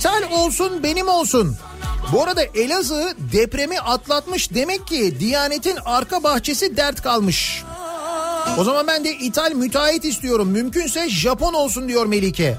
[0.00, 1.56] İthal olsun benim olsun.
[2.12, 7.62] Bu arada Elazığ depremi atlatmış demek ki Diyanet'in arka bahçesi dert kalmış.
[8.58, 10.48] O zaman ben de ithal müteahhit istiyorum.
[10.48, 12.58] Mümkünse Japon olsun diyor Melike.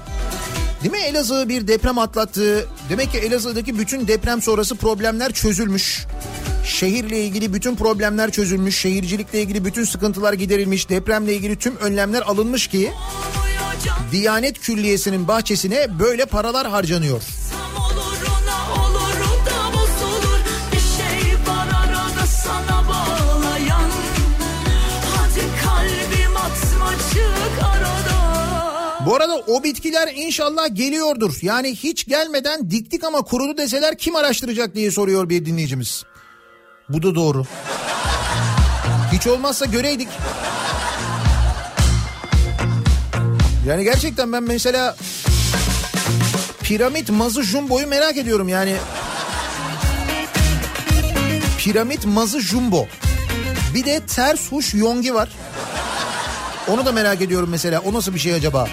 [0.82, 2.68] Değil mi Elazığ bir deprem atlattı.
[2.90, 6.06] Demek ki Elazığ'daki bütün deprem sonrası problemler çözülmüş.
[6.64, 8.78] Şehirle ilgili bütün problemler çözülmüş.
[8.78, 10.88] Şehircilikle ilgili bütün sıkıntılar giderilmiş.
[10.88, 12.92] Depremle ilgili tüm önlemler alınmış ki
[14.12, 17.22] Diyanet Külliyesi'nin bahçesine böyle paralar harcanıyor.
[17.22, 17.32] Şey
[29.06, 31.38] Bu arada o bitkiler inşallah geliyordur.
[31.42, 36.04] Yani hiç gelmeden diktik ama kurudu deseler kim araştıracak diye soruyor bir dinleyicimiz.
[36.88, 37.44] Bu da doğru.
[39.12, 40.08] Hiç olmazsa göreydik.
[43.66, 44.96] Yani gerçekten ben mesela
[46.62, 48.74] piramit mazı jumbo'yu merak ediyorum yani.
[51.58, 52.86] Piramit mazı jumbo.
[53.74, 55.28] Bir de ters huş yongi var.
[56.68, 57.80] Onu da merak ediyorum mesela.
[57.80, 58.68] O nasıl bir şey acaba?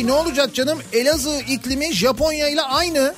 [0.00, 0.78] Bey ne olacak canım?
[0.92, 3.14] Elazığ iklimi Japonya ile aynı.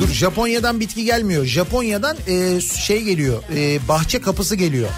[0.00, 1.44] Dur Japonya'dan bitki gelmiyor.
[1.44, 3.42] Japonya'dan e, şey geliyor.
[3.56, 4.88] e, bahçe kapısı geliyor.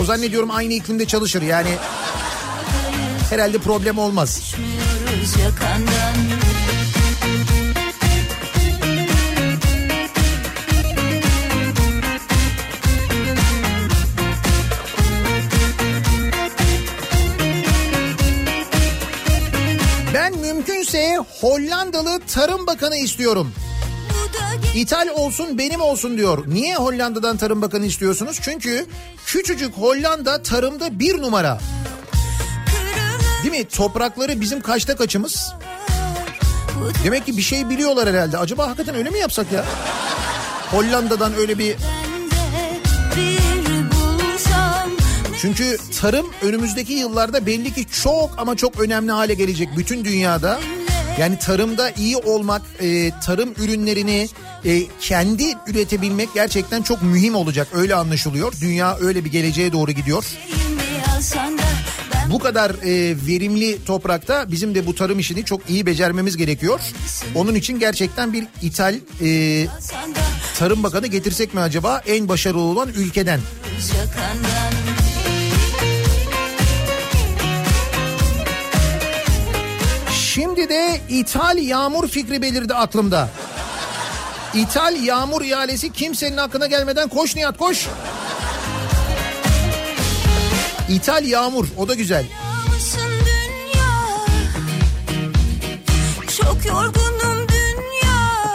[0.00, 1.42] O zannediyorum aynı iklimde çalışır.
[1.42, 1.70] Yani
[3.30, 4.54] herhalde problem olmaz.
[5.42, 6.45] Yakandan
[20.96, 23.52] mümkünse Hollandalı Tarım Bakanı istiyorum.
[24.74, 26.44] İthal olsun benim olsun diyor.
[26.46, 28.38] Niye Hollanda'dan Tarım Bakanı istiyorsunuz?
[28.42, 28.86] Çünkü
[29.26, 31.58] küçücük Hollanda tarımda bir numara.
[33.42, 33.68] Değil mi?
[33.68, 35.54] Toprakları bizim kaçta kaçımız?
[37.04, 38.38] Demek ki bir şey biliyorlar herhalde.
[38.38, 39.64] Acaba hakikaten öyle mi yapsak ya?
[40.70, 41.76] Hollanda'dan öyle bir...
[45.40, 50.58] Çünkü tarım önümüzdeki yıllarda belli ki çok ama çok önemli hale gelecek bütün dünyada.
[51.18, 54.28] Yani tarımda iyi olmak, e, tarım ürünlerini
[54.64, 57.68] e, kendi üretebilmek gerçekten çok mühim olacak.
[57.74, 58.52] Öyle anlaşılıyor.
[58.60, 60.24] Dünya öyle bir geleceğe doğru gidiyor.
[62.30, 66.80] Bu kadar e, verimli toprakta bizim de bu tarım işini çok iyi becermemiz gerekiyor.
[67.34, 69.66] Onun için gerçekten bir ithal e,
[70.58, 73.40] tarım bakanı getirsek mi acaba en başarılı olan ülkeden?
[73.98, 74.65] yakandan
[80.36, 83.28] Şimdi de ithal yağmur fikri belirdi aklımda.
[84.54, 87.86] İthal yağmur ihalesi kimsenin aklına gelmeden koş Nihat koş.
[90.88, 92.24] İthal yağmur o da güzel.
[93.26, 94.26] Dünya
[96.38, 98.54] Çok yorgunum dünya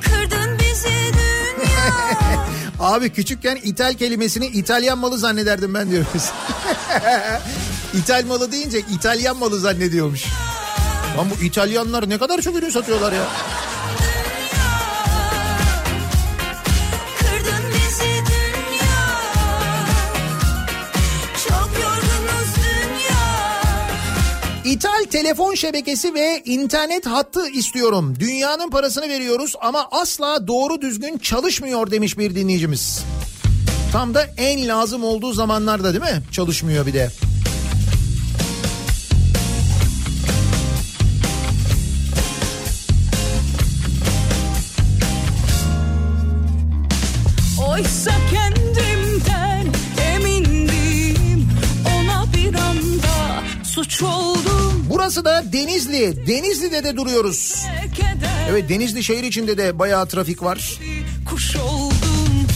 [0.00, 2.46] Kırdın bizi dünya
[2.80, 6.30] Abi küçükken ithal kelimesini İtalyan malı zannederdim ben diyoruz.
[7.94, 10.24] İthal malı deyince İtalyan malı zannediyormuş.
[11.18, 13.24] Lan bu İtalyanlar ne kadar çok ürün satıyorlar ya.
[24.64, 28.14] İthal telefon şebekesi ve internet hattı istiyorum.
[28.20, 33.04] Dünyanın parasını veriyoruz ama asla doğru düzgün çalışmıyor demiş bir dinleyicimiz.
[33.92, 36.22] Tam da en lazım olduğu zamanlarda değil mi?
[36.32, 37.10] Çalışmıyor bir de.
[47.72, 49.66] Oysa kendimden
[50.14, 51.48] emindim
[51.96, 56.26] Ona bir anda suç oldum Burası da Denizli.
[56.26, 57.64] Denizli'de de duruyoruz.
[58.50, 60.78] Evet Denizli şehir içinde de bayağı trafik var.
[61.30, 62.46] kuş oldum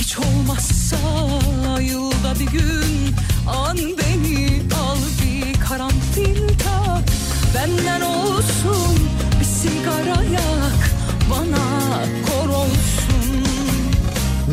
[0.00, 0.96] Hiç olmazsa
[1.80, 3.14] yılda bir gün
[3.48, 3.93] An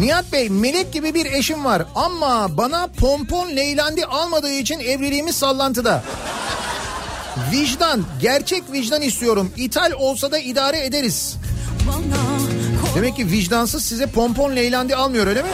[0.02, 6.04] Nihat Bey melek gibi bir eşim var ama bana pompon leylandi almadığı için evliliğimiz sallantıda.
[7.52, 9.52] Vicdan, gerçek vicdan istiyorum.
[9.58, 11.36] İthal olsa da idare ederiz.
[12.96, 15.50] Demek ki vicdansız size pompon leylandi almıyor öyle mi?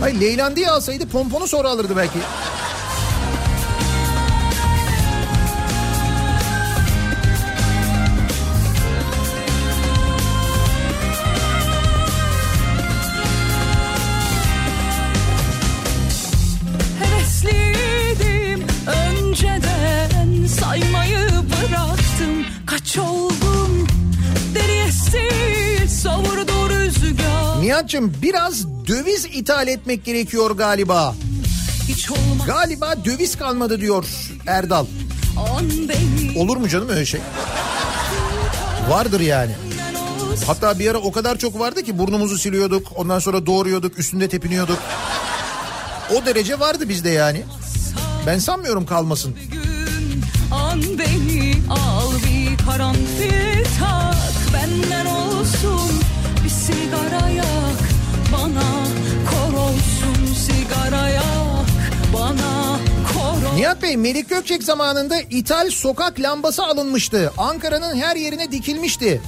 [0.00, 2.18] Hayır leylandiyi alsaydı pomponu sonra alırdı belki.
[27.62, 31.14] Nihat'cığım biraz döviz ithal etmek gerekiyor galiba.
[32.46, 34.04] Galiba döviz kalmadı diyor
[34.46, 34.86] Erdal.
[36.36, 37.20] Olur mu canım öyle şey?
[38.88, 39.52] Vardır yani.
[40.46, 42.86] Hatta bir ara o kadar çok vardı ki burnumuzu siliyorduk.
[42.96, 44.78] Ondan sonra doğruyorduk, üstünde tepiniyorduk.
[46.16, 47.42] O derece vardı bizde yani.
[48.26, 49.36] Ben sanmıyorum kalmasın.
[49.52, 50.22] gün
[50.52, 56.02] an beni al bir karanfil tak benden olsun
[56.44, 57.28] bir sigara
[63.54, 67.32] Nihat Bey Melik Gökçek zamanında ithal sokak lambası alınmıştı.
[67.38, 69.20] Ankara'nın her yerine dikilmişti.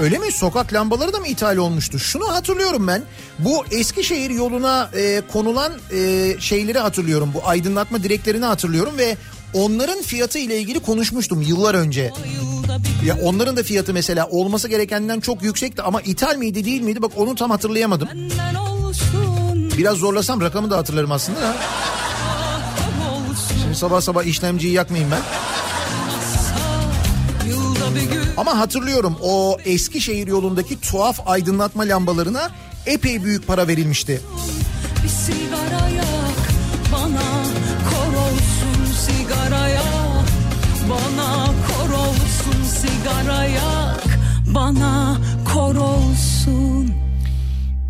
[0.00, 0.32] Öyle mi?
[0.32, 1.98] Sokak lambaları da mı ithal olmuştu?
[1.98, 3.02] Şunu hatırlıyorum ben.
[3.38, 7.30] Bu Eskişehir yoluna e, konulan e, şeyleri hatırlıyorum.
[7.34, 9.16] Bu aydınlatma direklerini hatırlıyorum ve
[9.54, 12.12] onların fiyatı ile ilgili konuşmuştum yıllar önce.
[13.04, 17.02] Ya onların da fiyatı mesela olması gerekenden çok yüksekti ama ithal miydi değil miydi?
[17.02, 18.08] Bak onu tam hatırlayamadım.
[19.78, 21.56] Biraz zorlasam rakamı da hatırlarım aslında da.
[23.78, 25.22] Sabah sabah işlemciyi yakmayayım ben.
[28.36, 32.50] Ama hatırlıyorum o Eskişehir yolundaki tuhaf aydınlatma lambalarına
[32.86, 34.20] epey büyük para verilmişti.
[35.04, 36.38] Bir sigara yak
[36.92, 37.28] bana
[37.90, 40.28] kor olsun sigara yak
[40.90, 44.18] bana kor olsun sigara yak
[44.54, 45.16] bana
[45.54, 47.07] kor olsun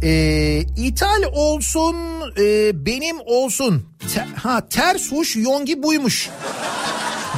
[0.03, 1.97] Ee, ithal olsun
[2.39, 3.85] e, benim olsun.
[4.15, 6.29] Te- ha ters huş yongi buymuş.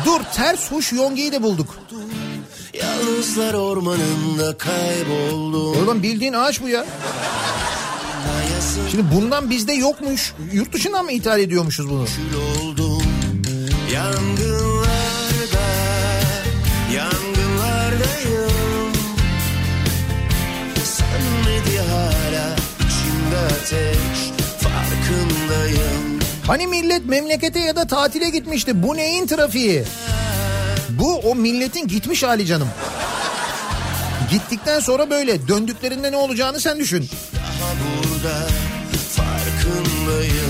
[0.04, 1.78] Dur ters huş yongiyi de bulduk.
[2.74, 6.86] Yalnızlar ormanında kayboldum Oğlum bildiğin ağaç bu ya.
[8.90, 10.34] Şimdi bundan bizde yokmuş.
[10.52, 12.04] Yurt dışından mı ithal ediyormuşuz bunu?
[12.04, 13.02] Kül oldum
[13.92, 14.49] Yangınlarda
[23.70, 28.82] ateş Farkındayım Hani millet memlekete ya da tatile gitmişti.
[28.82, 29.84] Bu neyin trafiği?
[30.90, 32.68] Bu o milletin gitmiş hali canım.
[34.30, 37.08] Gittikten sonra böyle döndüklerinde ne olacağını sen düşün.
[37.34, 38.48] Daha burada
[39.16, 40.49] farkındayım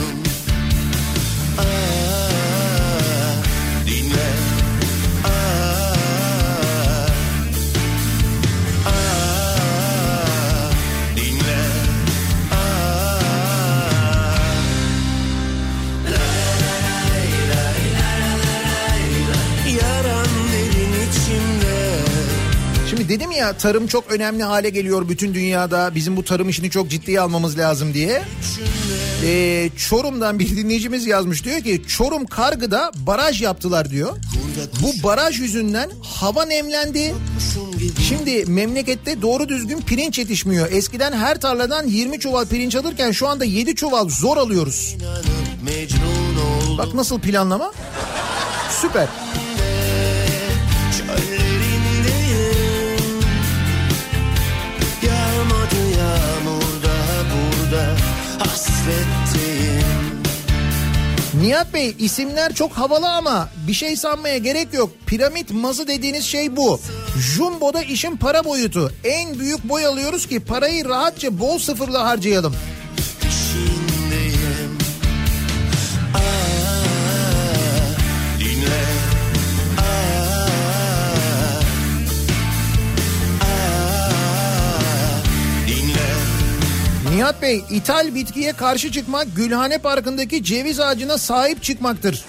[23.11, 25.95] dedim ya tarım çok önemli hale geliyor bütün dünyada.
[25.95, 28.23] Bizim bu tarım işini çok ciddiye almamız lazım diye.
[29.25, 34.17] Ee, Çorum'dan bir dinleyicimiz yazmış diyor ki Çorum Kargı'da baraj yaptılar diyor.
[34.83, 37.15] Bu baraj yüzünden hava nemlendi.
[38.09, 40.73] Şimdi memlekette doğru düzgün pirinç yetişmiyor.
[40.73, 44.97] Eskiden her tarladan 20 çuval pirinç alırken şu anda 7 çuval zor alıyoruz.
[46.79, 47.73] Bak nasıl planlama?
[48.81, 49.09] Süper.
[61.43, 64.91] Nihat Bey isimler çok havalı ama bir şey sanmaya gerek yok.
[65.07, 66.81] Piramit mazı dediğiniz şey bu.
[67.37, 68.93] Jumbo'da işin para boyutu.
[69.05, 72.55] En büyük boy alıyoruz ki parayı rahatça bol sıfırla harcayalım.
[87.21, 92.25] Nihat Bey ithal bitkiye karşı çıkmak Gülhane Parkı'ndaki ceviz ağacına sahip çıkmaktır.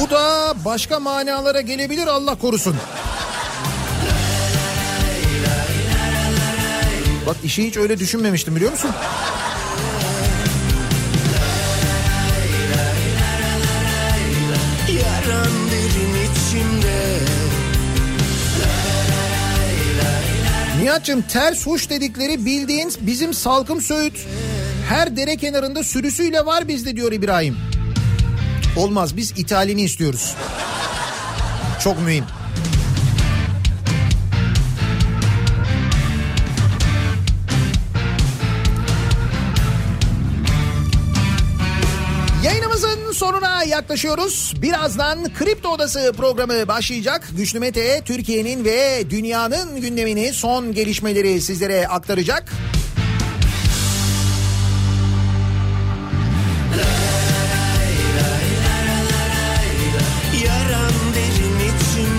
[0.00, 2.76] Bu da başka manalara gelebilir Allah korusun.
[7.26, 8.90] Bak işi hiç öyle düşünmemiştim biliyor musun?
[20.82, 24.26] Nihat'cığım ters huş dedikleri bildiğin bizim salkım söğüt.
[24.88, 27.56] Her dere kenarında sürüsüyle var bizde diyor İbrahim.
[28.76, 30.34] Olmaz biz ithalini istiyoruz.
[31.84, 32.24] Çok mühim.
[43.64, 44.54] Yaklaşıyoruz.
[44.62, 47.28] Birazdan Kripto Odası programı başlayacak.
[47.36, 52.52] Güçlü Mete Türkiye'nin ve dünyanın gündemini son gelişmeleri sizlere aktaracak.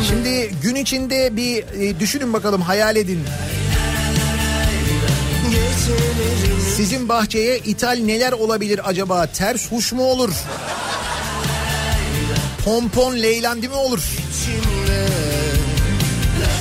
[0.08, 3.20] Şimdi gün içinde bir e, düşünün bakalım hayal edin.
[6.76, 9.28] Sizin bahçeye ithal neler olabilir acaba?
[9.28, 10.30] Ters huş mu olur?
[12.66, 14.00] Pompon Leylendi mi olur?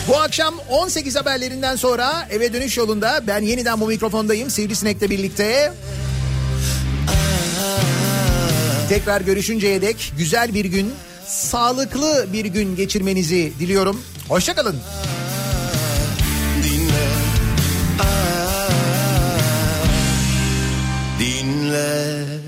[0.08, 5.72] Bu akşam 18 haberlerinden sonra eve dönüş yolunda ben yeniden bu mikrofondayım Sivrisinek'le birlikte.
[8.88, 10.92] Tekrar görüşünceye dek güzel bir gün,
[11.26, 14.02] sağlıklı bir gün geçirmenizi diliyorum.
[14.28, 14.76] Hoşçakalın.
[16.62, 17.08] Dinle,
[21.18, 22.41] dinle.